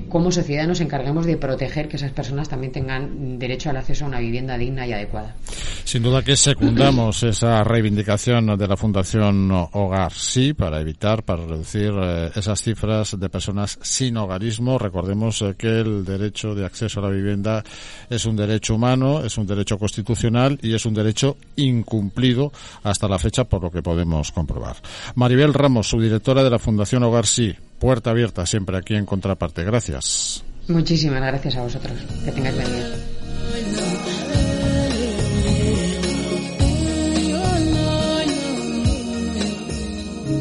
como 0.10 0.32
sociedad 0.32 0.68
nos 0.68 0.82
encarguemos 0.82 1.26
de 1.26 1.38
proteger 1.38 1.88
que 1.88 1.98
esas 1.98 2.12
personas 2.12 2.50
también 2.50 2.72
tengan 2.72 3.40
derecho 3.40 3.70
al 3.70 3.78
acceso 3.78 4.06
a 4.06 4.08
una 4.08 4.20
vivienda 4.20 4.58
digna 4.58 4.86
y 4.86 4.94
adecuada. 4.94 5.36
Sin 5.84 6.04
duda 6.04 6.22
que 6.22 6.36
secundamos 6.36 7.24
esa 7.24 7.64
reivindicación 7.84 8.58
de 8.58 8.66
la 8.66 8.78
Fundación 8.78 9.52
Hogar 9.52 10.14
Sí 10.14 10.54
para 10.54 10.80
evitar, 10.80 11.24
para 11.24 11.46
reducir 11.46 11.92
eh, 11.94 12.32
esas 12.34 12.62
cifras 12.62 13.20
de 13.20 13.30
personas 13.30 13.78
sin 13.82 14.16
hogarismo. 14.16 14.78
Recordemos 14.78 15.42
eh, 15.42 15.56
que 15.58 15.82
el 15.82 16.06
derecho 16.06 16.56
de 16.56 16.66
acceso 16.66 17.02
a 17.02 17.04
la 17.04 17.10
vivienda 17.10 17.62
es 18.10 18.26
un 18.26 18.38
derecho 18.38 18.76
humano, 18.76 19.20
es 19.26 19.38
un 19.38 19.46
derecho 19.46 19.78
constitucional 19.78 20.58
y 20.62 20.74
es 20.74 20.86
un 20.86 20.94
derecho 20.94 21.36
incumplido 21.58 22.54
hasta 22.84 23.10
la 23.10 23.20
fecha 23.20 23.44
por 23.44 23.62
lo 23.62 23.70
que 23.70 23.82
podemos 23.82 24.32
comprobar. 24.32 24.78
Maribel 25.16 25.54
Ramos, 25.54 25.90
subdirectora 25.90 26.42
de 26.42 26.52
la 26.52 26.60
Fundación 26.60 27.04
Hogar 27.04 27.26
Sí, 27.26 27.54
puerta 27.80 28.12
abierta 28.12 28.46
siempre 28.46 28.78
aquí 28.78 28.96
en 28.96 29.06
Contraparte. 29.06 29.62
Gracias. 29.66 30.42
Muchísimas 30.70 31.20
gracias 31.20 31.58
a 31.58 31.64
vosotros. 31.64 31.98
Que 32.24 32.32
tengáis 32.32 32.56
buen 32.56 32.72
día. 32.72 33.13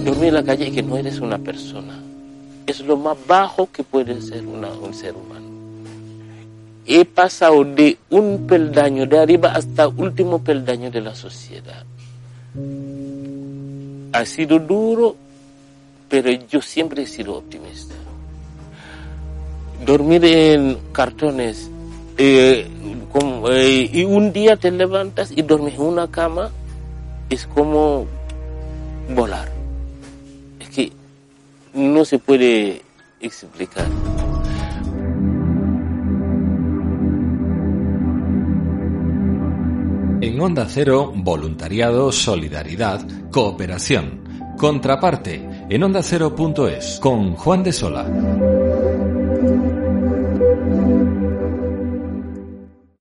Dormir 0.05 0.29
en 0.29 0.35
la 0.35 0.43
calle 0.43 0.67
es 0.67 0.75
que 0.75 0.83
no 0.83 0.97
eres 0.97 1.21
una 1.21 1.39
persona. 1.39 2.01
Es 2.67 2.81
lo 2.81 2.97
más 2.97 3.17
bajo 3.27 3.69
que 3.71 3.85
puede 3.85 4.21
ser 4.21 4.45
un 4.45 4.95
ser 4.95 5.15
humano. 5.15 5.47
He 6.85 7.05
pasado 7.05 7.65
de 7.65 7.97
un 8.11 8.47
peldaño 8.49 9.07
de 9.07 9.19
arriba 9.21 9.53
hasta 9.53 9.87
último 9.87 10.41
peldaño 10.41 10.91
de 10.91 11.01
la 11.01 11.15
sociedad. 11.15 11.85
Ha 14.13 14.25
sido 14.27 14.59
duro, 14.59 15.15
pero 16.09 16.31
yo 16.51 16.61
siempre 16.61 17.03
he 17.03 17.07
sido 17.07 17.37
optimista. 17.37 17.95
Dormir 19.87 20.25
en 20.25 20.79
cartones 20.91 21.71
eh, 22.19 22.67
eh, 23.51 23.91
y 23.93 24.05
un 24.05 24.33
día 24.33 24.57
te 24.57 24.73
levantas 24.73 25.31
y 25.31 25.43
duermes 25.43 25.75
en 25.75 25.83
una 25.83 26.09
cama 26.09 26.51
es 27.31 27.47
como 27.47 28.07
volar 29.15 29.62
no 31.75 32.05
se 32.05 32.19
puede 32.19 32.83
explicar. 33.21 33.87
En 40.21 40.41
Onda 40.41 40.67
Cero, 40.69 41.13
voluntariado, 41.15 42.13
solidaridad, 42.13 43.05
cooperación. 43.31 44.23
Contraparte, 44.57 45.49
en 45.69 45.83
ondacero.es, 45.83 47.01
con 47.01 47.35
Juan 47.35 47.65
de 47.65 47.73
Sola. 47.73 48.07